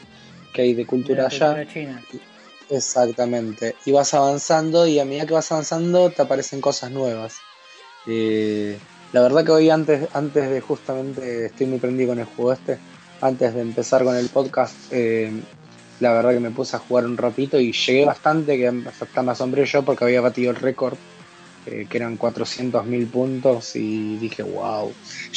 [0.53, 1.47] que hay de de cultura la allá.
[1.55, 2.03] cultura china.
[2.69, 3.75] Exactamente.
[3.87, 7.39] Y vas avanzando y a medida que vas avanzando te aparecen cosas nuevas.
[8.07, 8.77] Eh,
[9.13, 12.79] la verdad que hoy antes, antes de justamente, estoy muy prendido con el juego este,
[13.21, 15.33] antes de empezar con el podcast, eh,
[16.01, 19.33] la verdad que me puse a jugar un ratito y llegué bastante, que hasta me
[19.33, 20.97] asombré yo porque había batido el récord,
[21.71, 24.93] eh, que eran 400.000 puntos y dije, wow,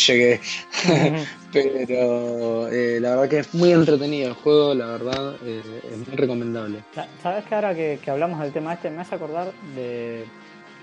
[0.08, 0.42] llegué.
[1.52, 5.62] Pero eh, la verdad que es muy entretenido el juego, la verdad, eh,
[5.92, 6.84] es muy recomendable.
[6.94, 10.26] Sa- ¿Sabes que ahora que, que hablamos del tema este me hace acordar de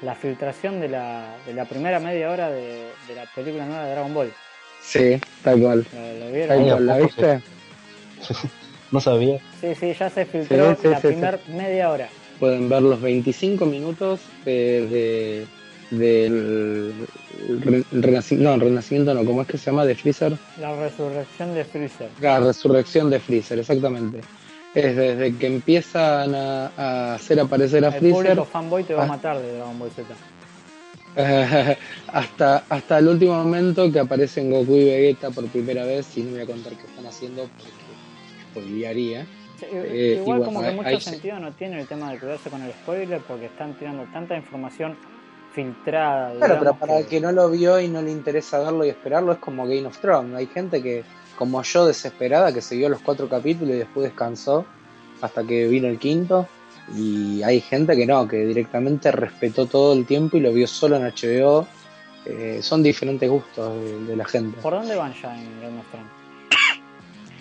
[0.02, 3.90] la filtración de la, de la primera media hora de, de la película nueva de
[3.92, 4.34] Dragon Ball?
[4.80, 5.86] Sí, tal cual.
[5.92, 6.58] ¿Lo, vieron?
[6.58, 7.42] Ay, ¿a cual, ¿la viste?
[8.90, 9.38] No sabía.
[9.60, 12.08] Sí, sí, ya se filtró Sí, sí, la sí, primera media hora.
[12.40, 15.46] Pueden ver los 25 minutos de, de-
[15.96, 16.92] del
[17.60, 19.84] re- renacimiento, no, renacimiento no, ¿cómo es que se llama?
[19.84, 20.36] De Freezer.
[20.60, 22.08] La resurrección de Freezer.
[22.20, 24.20] La resurrección de Freezer, exactamente.
[24.74, 29.02] Es desde que empiezan a, a hacer aparecer a El Freezer público fanboy te va
[29.02, 30.14] a matar de Dragon Ball Z.
[32.12, 36.30] hasta, hasta el último momento que aparecen Goku y Vegeta por primera vez y no
[36.32, 37.72] voy a contar qué están haciendo porque
[38.52, 39.26] spoilearía.
[39.60, 42.62] Sí, Eh, igual bueno, como que mucho sentido no tiene el tema de cuidarse con
[42.62, 44.96] el spoiler porque están tirando tanta información
[45.52, 46.32] filtrada.
[46.34, 49.32] Claro, pero para el que no lo vio y no le interesa verlo y esperarlo
[49.32, 50.34] es como Game of Thrones.
[50.36, 51.04] Hay gente que,
[51.36, 54.64] como yo, desesperada, que se vio los cuatro capítulos y después descansó
[55.20, 56.46] hasta que vino el quinto.
[56.96, 60.96] Y hay gente que no, que directamente respetó todo el tiempo y lo vio solo
[60.96, 61.66] en HBO.
[62.26, 64.60] Eh, son diferentes gustos de, de la gente.
[64.60, 66.19] ¿Por dónde van ya en Game of Thrones?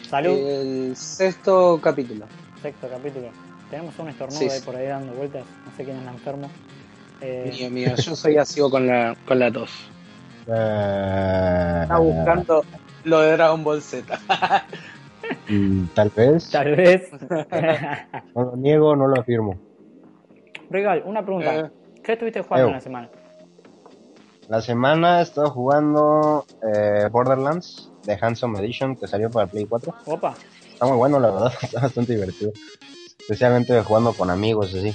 [0.09, 2.25] Salud, El sexto capítulo.
[2.63, 3.27] sexto capítulo.
[3.69, 5.43] Tenemos un estornudo Sí, ahí por ahí dando vueltas.
[5.65, 6.49] No sé quién anda enfermo.
[7.21, 9.69] Eh, Mío, mío, yo soy así con la, con la tos.
[10.47, 12.63] Eh, Está buscando
[13.03, 14.19] lo de Dragon Ball Z.
[15.49, 16.49] mm, tal vez.
[16.49, 17.09] tal vez.
[18.35, 19.59] No lo niego, no lo afirmo.
[20.71, 21.55] Regal, una pregunta.
[21.55, 21.71] Eh.
[22.03, 23.09] ¿Qué estuviste jugando en la semana?
[24.47, 29.93] La semana he estado jugando eh, Borderlands de Handsome Edition que salió para Play 4.
[30.05, 30.35] Opa,
[30.73, 31.53] Está muy bueno, la verdad.
[31.61, 32.51] Está bastante divertido.
[33.19, 34.93] Especialmente jugando con amigos así.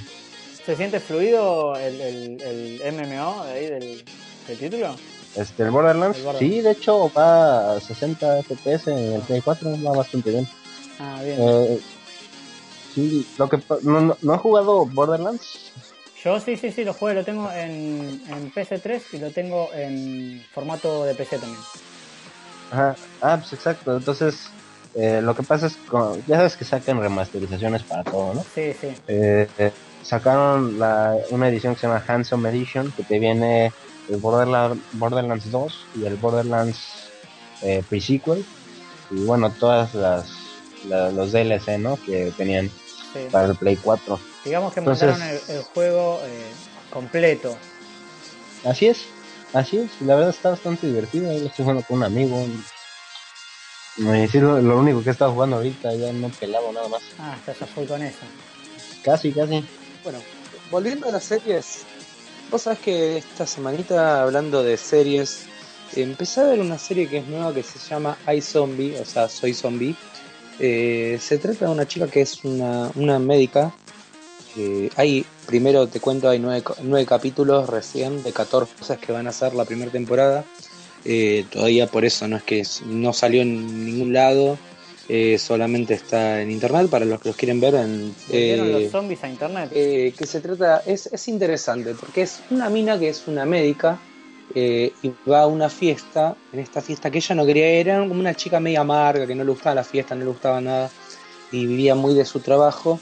[0.65, 4.03] ¿se siente fluido el, el, el MMO de ahí del,
[4.47, 4.95] del título?
[5.35, 6.55] Este, el Borderlands, El Borderlands.
[6.55, 10.47] sí, de hecho va a 60 FPS en el Play 4, va bastante bien.
[10.99, 11.37] Ah, bien.
[11.39, 11.79] Eh,
[12.95, 15.71] sí, lo que no, no, no he jugado Borderlands.
[16.23, 20.43] Yo sí, sí, sí, lo juego, lo tengo en, en PC3 y lo tengo en
[20.51, 21.61] formato de PC también.
[22.71, 22.95] Ajá.
[23.21, 23.95] Ah, pues exacto.
[23.97, 24.47] Entonces,
[24.95, 25.97] eh, lo que pasa es que
[26.27, 28.45] ya sabes que sacan remasterizaciones para todo, ¿no?
[28.55, 28.87] Sí, sí.
[29.07, 29.71] Eh, eh,
[30.03, 33.71] sacaron la, una edición que se llama Handsome Edition que te viene
[34.09, 36.77] el Borderlands, Borderlands 2 y el Borderlands
[37.63, 38.45] eh, pre-sequel
[39.11, 40.27] y bueno todas las,
[40.87, 41.97] la- los DLC ¿no?
[42.05, 42.69] que tenían
[43.13, 43.27] sí.
[43.31, 46.51] para el Play 4 Digamos que Entonces- montaron el, el juego eh,
[46.91, 47.57] completo.
[48.63, 49.05] así es
[49.55, 52.45] así es la verdad está bastante divertido yo estoy jugando con un amigo
[53.97, 57.01] y sí, lo, lo único que he estado jugando ahorita ya no pelado nada más
[57.19, 58.25] Ah, estás a full con eso.
[59.03, 59.65] casi casi
[60.03, 60.19] Bueno,
[60.69, 61.83] volviendo a las series,
[62.51, 65.45] vos sabés que esta semanita, hablando de series,
[65.95, 69.29] empecé a ver una serie que es nueva que se llama I Zombie, o sea,
[69.29, 69.95] Soy Zombie.
[70.59, 73.73] Eh, se trata de una chica que es una, una médica.
[74.57, 79.27] Eh, hay, primero te cuento, hay nueve, nueve capítulos recién de 14 cosas que van
[79.27, 80.43] a ser la primera temporada.
[81.03, 84.57] Eh, todavía por eso no es que no salió en ningún lado,
[85.07, 88.91] eh, solamente está en internet para los que los quieren ver en ¿Volvieron eh, los
[88.91, 89.69] zombies a internet?
[89.71, 93.99] eh, que se trata, es, es interesante, porque es una mina que es una médica
[94.55, 98.19] eh, y va a una fiesta, en esta fiesta que ella no quería era como
[98.19, 100.89] una chica media amarga, que no le gustaba la fiesta, no le gustaba nada,
[101.51, 102.99] y vivía muy de su trabajo,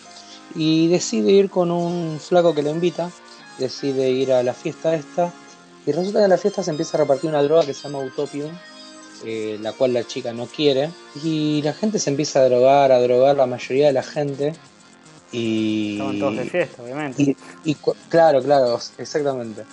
[0.56, 3.12] y decide ir con un flaco que la invita,
[3.60, 5.32] decide ir a la fiesta esta,
[5.86, 8.00] y resulta que en la fiesta se empieza a repartir una droga que se llama
[8.00, 8.52] Utopium,
[9.26, 10.90] eh, la cual la chica no quiere,
[11.24, 14.54] y la gente se empieza a drogar, a drogar, la mayoría de la gente,
[15.34, 15.94] y...
[15.94, 17.22] Estaban todos de fiesta, obviamente.
[17.24, 19.64] Y, y cu- claro, claro, exactamente.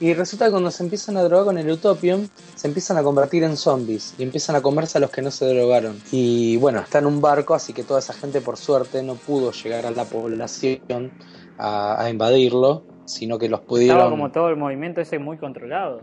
[0.00, 3.42] Y resulta que cuando se empiezan a drogar con el Utopium, se empiezan a convertir
[3.42, 6.00] en zombies y empiezan a comerse a los que no se drogaron.
[6.12, 9.50] Y bueno, está en un barco, así que toda esa gente, por suerte, no pudo
[9.50, 11.12] llegar a la población
[11.58, 13.96] a, a invadirlo, sino que los pudieron.
[13.96, 16.00] Estaba como todo el movimiento ese muy controlado.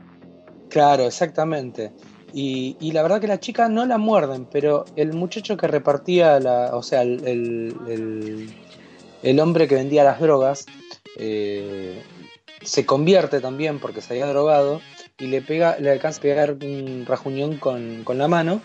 [0.70, 1.94] Claro, exactamente.
[2.34, 6.38] Y, y la verdad que la chica no la muerden, pero el muchacho que repartía
[6.42, 6.76] la.
[6.76, 8.54] O sea, el, el, el-
[9.26, 10.68] el hombre que vendía las drogas
[11.18, 12.00] eh,
[12.62, 14.82] se convierte también porque se había drogado
[15.18, 18.62] y le pega, le alcanza a pegar un rajuñón con, con la mano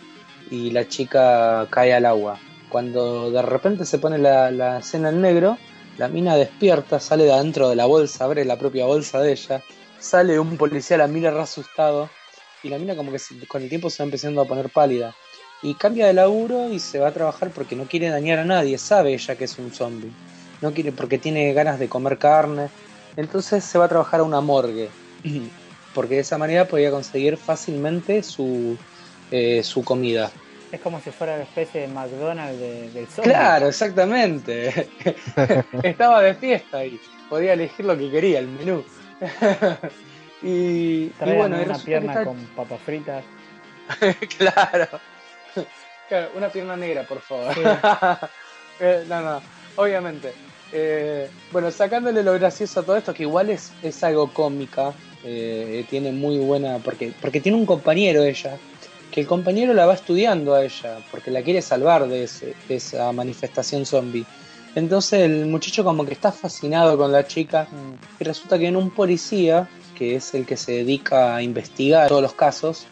[0.50, 2.38] y la chica cae al agua.
[2.68, 5.56] Cuando de repente se pone la, la escena en negro,
[5.96, 9.62] la mina despierta, sale de adentro de la bolsa, abre la propia bolsa de ella,
[9.98, 12.10] sale un policía, la mira asustado
[12.62, 15.14] y la mina como que con el tiempo se va empezando a poner pálida.
[15.62, 18.76] Y cambia de laburo y se va a trabajar porque no quiere dañar a nadie,
[18.76, 20.12] sabe ella que es un zombie.
[20.60, 22.68] No quiere porque tiene ganas de comer carne.
[23.16, 24.88] Entonces se va a trabajar a una morgue.
[25.94, 28.78] Porque de esa manera podía conseguir fácilmente su,
[29.32, 30.30] eh, su comida.
[30.70, 33.32] Es como si fuera la especie de McDonald's de- del zombie.
[33.32, 34.88] Claro, exactamente.
[35.82, 38.84] Estaba de fiesta y podía elegir lo que quería, el menú.
[40.42, 43.24] y, bueno, una pierna está- con papas fritas.
[44.38, 44.86] claro.
[46.08, 47.52] Claro, una pierna negra, por favor.
[48.78, 49.42] Eh, no, no,
[49.74, 50.32] obviamente.
[50.72, 54.94] Eh, bueno, sacándole lo gracioso a todo esto, que igual es, es algo cómica,
[55.24, 58.58] eh, tiene muy buena, porque, porque tiene un compañero ella,
[59.10, 62.76] que el compañero la va estudiando a ella, porque la quiere salvar de, ese- de
[62.76, 64.24] esa manifestación zombie.
[64.76, 67.68] Entonces el muchacho como que está fascinado con la chica
[68.20, 72.22] y resulta que en un policía, que es el que se dedica a investigar todos
[72.22, 72.86] los casos,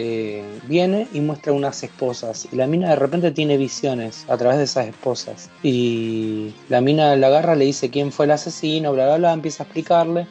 [0.00, 2.46] eh, viene y muestra unas esposas.
[2.52, 5.50] Y la mina de repente tiene visiones a través de esas esposas.
[5.60, 9.64] Y la mina la agarra le dice quién fue el asesino bla bla bla empieza
[9.64, 10.28] a explicarle.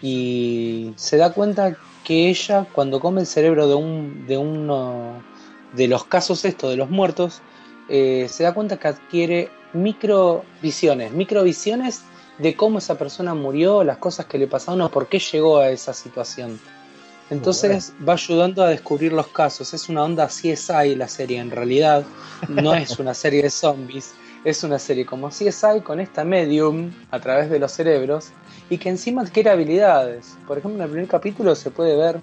[0.00, 5.22] Y se da cuenta que ella cuando come el cerebro de un de uno
[5.74, 7.42] de los casos estos de los muertos
[7.90, 12.02] eh, se da cuenta que adquiere microvisiones microvisiones
[12.38, 15.70] de cómo esa persona murió las cosas que le pasaron o por qué llegó a
[15.70, 16.58] esa situación
[17.30, 19.72] entonces va ayudando a descubrir los casos.
[19.72, 22.04] Es una onda CSI la serie en realidad.
[22.48, 24.14] No es una serie de zombies.
[24.44, 28.30] Es una serie como CSI con esta medium a través de los cerebros
[28.68, 30.36] y que encima adquiere habilidades.
[30.46, 32.20] Por ejemplo, en el primer capítulo se puede ver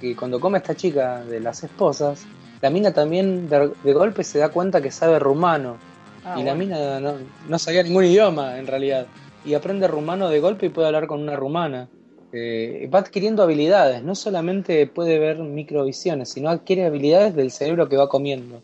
[0.00, 2.24] que cuando come esta chica de las esposas,
[2.60, 5.76] la mina también de, de golpe se da cuenta que sabe rumano.
[6.24, 7.14] Ah, y la mina no,
[7.48, 9.06] no sabía ningún idioma en realidad.
[9.44, 11.88] Y aprende rumano de golpe y puede hablar con una rumana.
[12.32, 17.96] Eh, va adquiriendo habilidades, no solamente puede ver microvisiones, sino adquiere habilidades del cerebro que
[17.96, 18.60] va comiendo.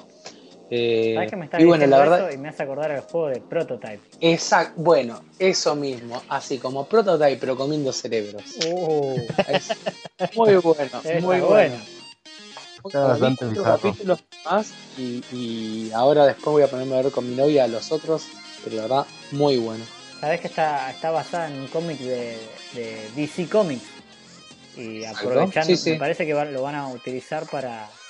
[0.71, 3.29] Eh, ¿Sabes que me está y bueno, la verdad, y me hace acordar al juego
[3.29, 4.01] de Prototype?
[4.21, 8.45] exacto, bueno, eso mismo, así como prototype pero comiendo cerebros.
[8.69, 9.17] Uh,
[9.49, 9.77] Es
[10.37, 11.47] muy bueno, muy bueno.
[11.47, 11.75] bueno.
[12.85, 17.35] Está bastante capítulos más y, y ahora después voy a ponerme a ver con mi
[17.35, 18.27] novia los otros,
[18.62, 19.85] pero la verdad, muy bueno.
[20.21, 23.99] Sabes que está, está basada en un cómic de, de DC Comics.
[24.75, 25.93] Y aprovechando, Sí, sí.
[25.93, 28.01] me parece que van- lo van a utilizar para,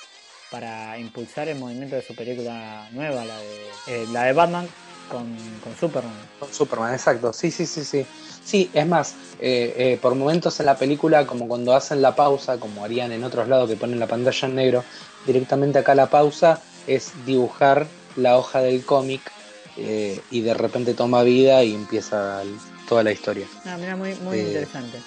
[0.49, 4.75] para impulsar el movimiento de su película nueva, la de, eh, la de Batman
[5.07, 6.31] con, con Superman.
[6.39, 7.33] Con Superman, exacto.
[7.33, 8.09] Sí, sí, sí, sí.
[8.43, 12.59] Sí, es más, eh, eh, por momentos en la película, como cuando hacen la pausa,
[12.59, 14.85] como harían en otros lados que ponen la pantalla en negro,
[15.23, 19.36] directamente acá la pausa es dibujar la hoja del cómic
[19.77, 22.41] eh, y de repente toma vida y empieza
[22.87, 23.47] toda la historia.
[23.65, 24.97] Ah, mira, muy, muy Eh, interesante.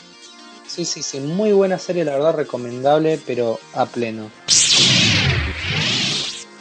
[0.67, 4.31] Sí, sí, sí, muy buena serie, la verdad, recomendable, pero a pleno.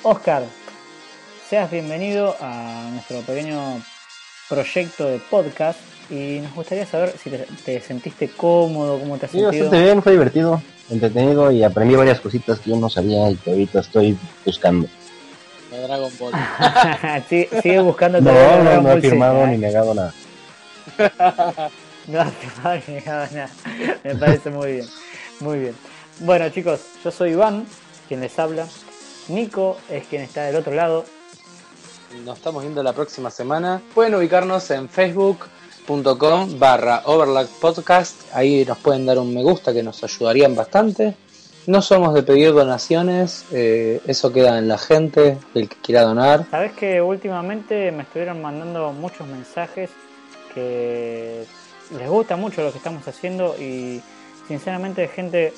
[0.03, 0.43] Oscar,
[1.49, 3.81] seas bienvenido a nuestro pequeño
[4.47, 5.79] proyecto de podcast
[6.09, 9.65] y nos gustaría saber si te, te sentiste cómodo, cómo te has Sí, sentido.
[9.65, 13.51] bastante bien, fue divertido, entretenido y aprendí varias cositas que yo no sabía y que
[13.51, 14.87] ahorita estoy buscando.
[15.71, 16.33] De Dragon Ball.
[17.29, 19.47] Sí, sigue buscando No, no, Dragon no he Z, firmado ¿eh?
[19.47, 20.13] ni negado nada.
[22.07, 22.31] No, no,
[22.87, 23.49] ni nada, nada.
[24.03, 24.87] Me parece muy bien.
[25.41, 25.75] Muy bien.
[26.21, 27.67] Bueno, chicos, yo soy Iván,
[28.07, 28.65] quien les habla.
[29.27, 31.05] Nico es quien está del otro lado.
[32.25, 33.81] Nos estamos viendo la próxima semana.
[33.93, 37.03] Pueden ubicarnos en facebook.com barra
[37.61, 38.15] podcast.
[38.33, 41.15] Ahí nos pueden dar un me gusta que nos ayudarían bastante.
[41.69, 46.47] No somos de pedir donaciones, eh, eso queda en la gente, el que quiera donar.
[46.49, 49.91] Sabes que últimamente me estuvieron mandando muchos mensajes
[50.51, 51.45] que
[51.95, 54.01] les gusta mucho lo que estamos haciendo y
[54.47, 55.53] sinceramente gente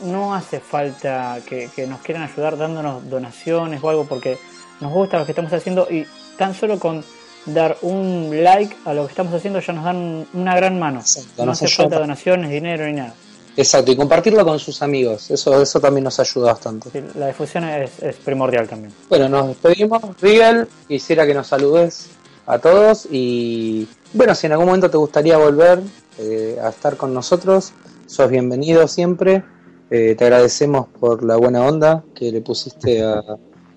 [0.00, 4.36] no hace falta que, que nos quieran ayudar dándonos donaciones o algo porque
[4.82, 6.06] nos gusta lo que estamos haciendo y
[6.36, 7.02] tan solo con
[7.46, 11.02] dar un like a lo que estamos haciendo ya nos dan una gran mano.
[11.38, 13.14] No hace falta donaciones, dinero ni nada.
[13.56, 16.88] Exacto, y compartirlo con sus amigos, eso, eso también nos ayuda bastante.
[16.90, 18.92] Sí, La difusión es, es primordial también.
[19.08, 20.00] Bueno, nos despedimos.
[20.20, 22.08] Rigel, quisiera que nos saludes
[22.46, 25.80] a todos y bueno, si en algún momento te gustaría volver
[26.18, 27.72] eh, a estar con nosotros,
[28.06, 29.44] sos bienvenido siempre.
[29.90, 33.22] Eh, te agradecemos por la buena onda que le pusiste a,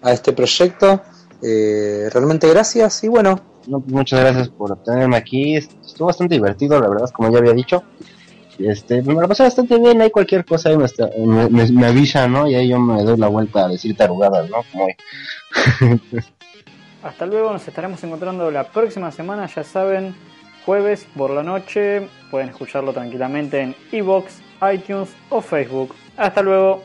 [0.02, 1.02] a este proyecto.
[1.42, 5.58] Eh, realmente gracias y bueno, No, muchas gracias por tenerme aquí.
[5.58, 7.84] Estuvo bastante divertido, la verdad, como ya había dicho.
[8.60, 10.02] Este, me la pasé bastante bien.
[10.02, 11.10] Hay cualquier cosa ahí me, está-
[11.88, 12.48] avisa, ¿no?
[12.48, 14.58] Y ahí yo me doy la vuelta a decir tarugadas, ¿no?
[17.04, 20.16] Hasta luego, nos estaremos encontrando la próxima semana, ya saben,
[20.66, 22.08] jueves por la noche.
[22.32, 24.42] Pueden escucharlo tranquilamente en iBox,
[24.74, 25.94] iTunes o Facebook.
[26.18, 26.84] Hasta luego.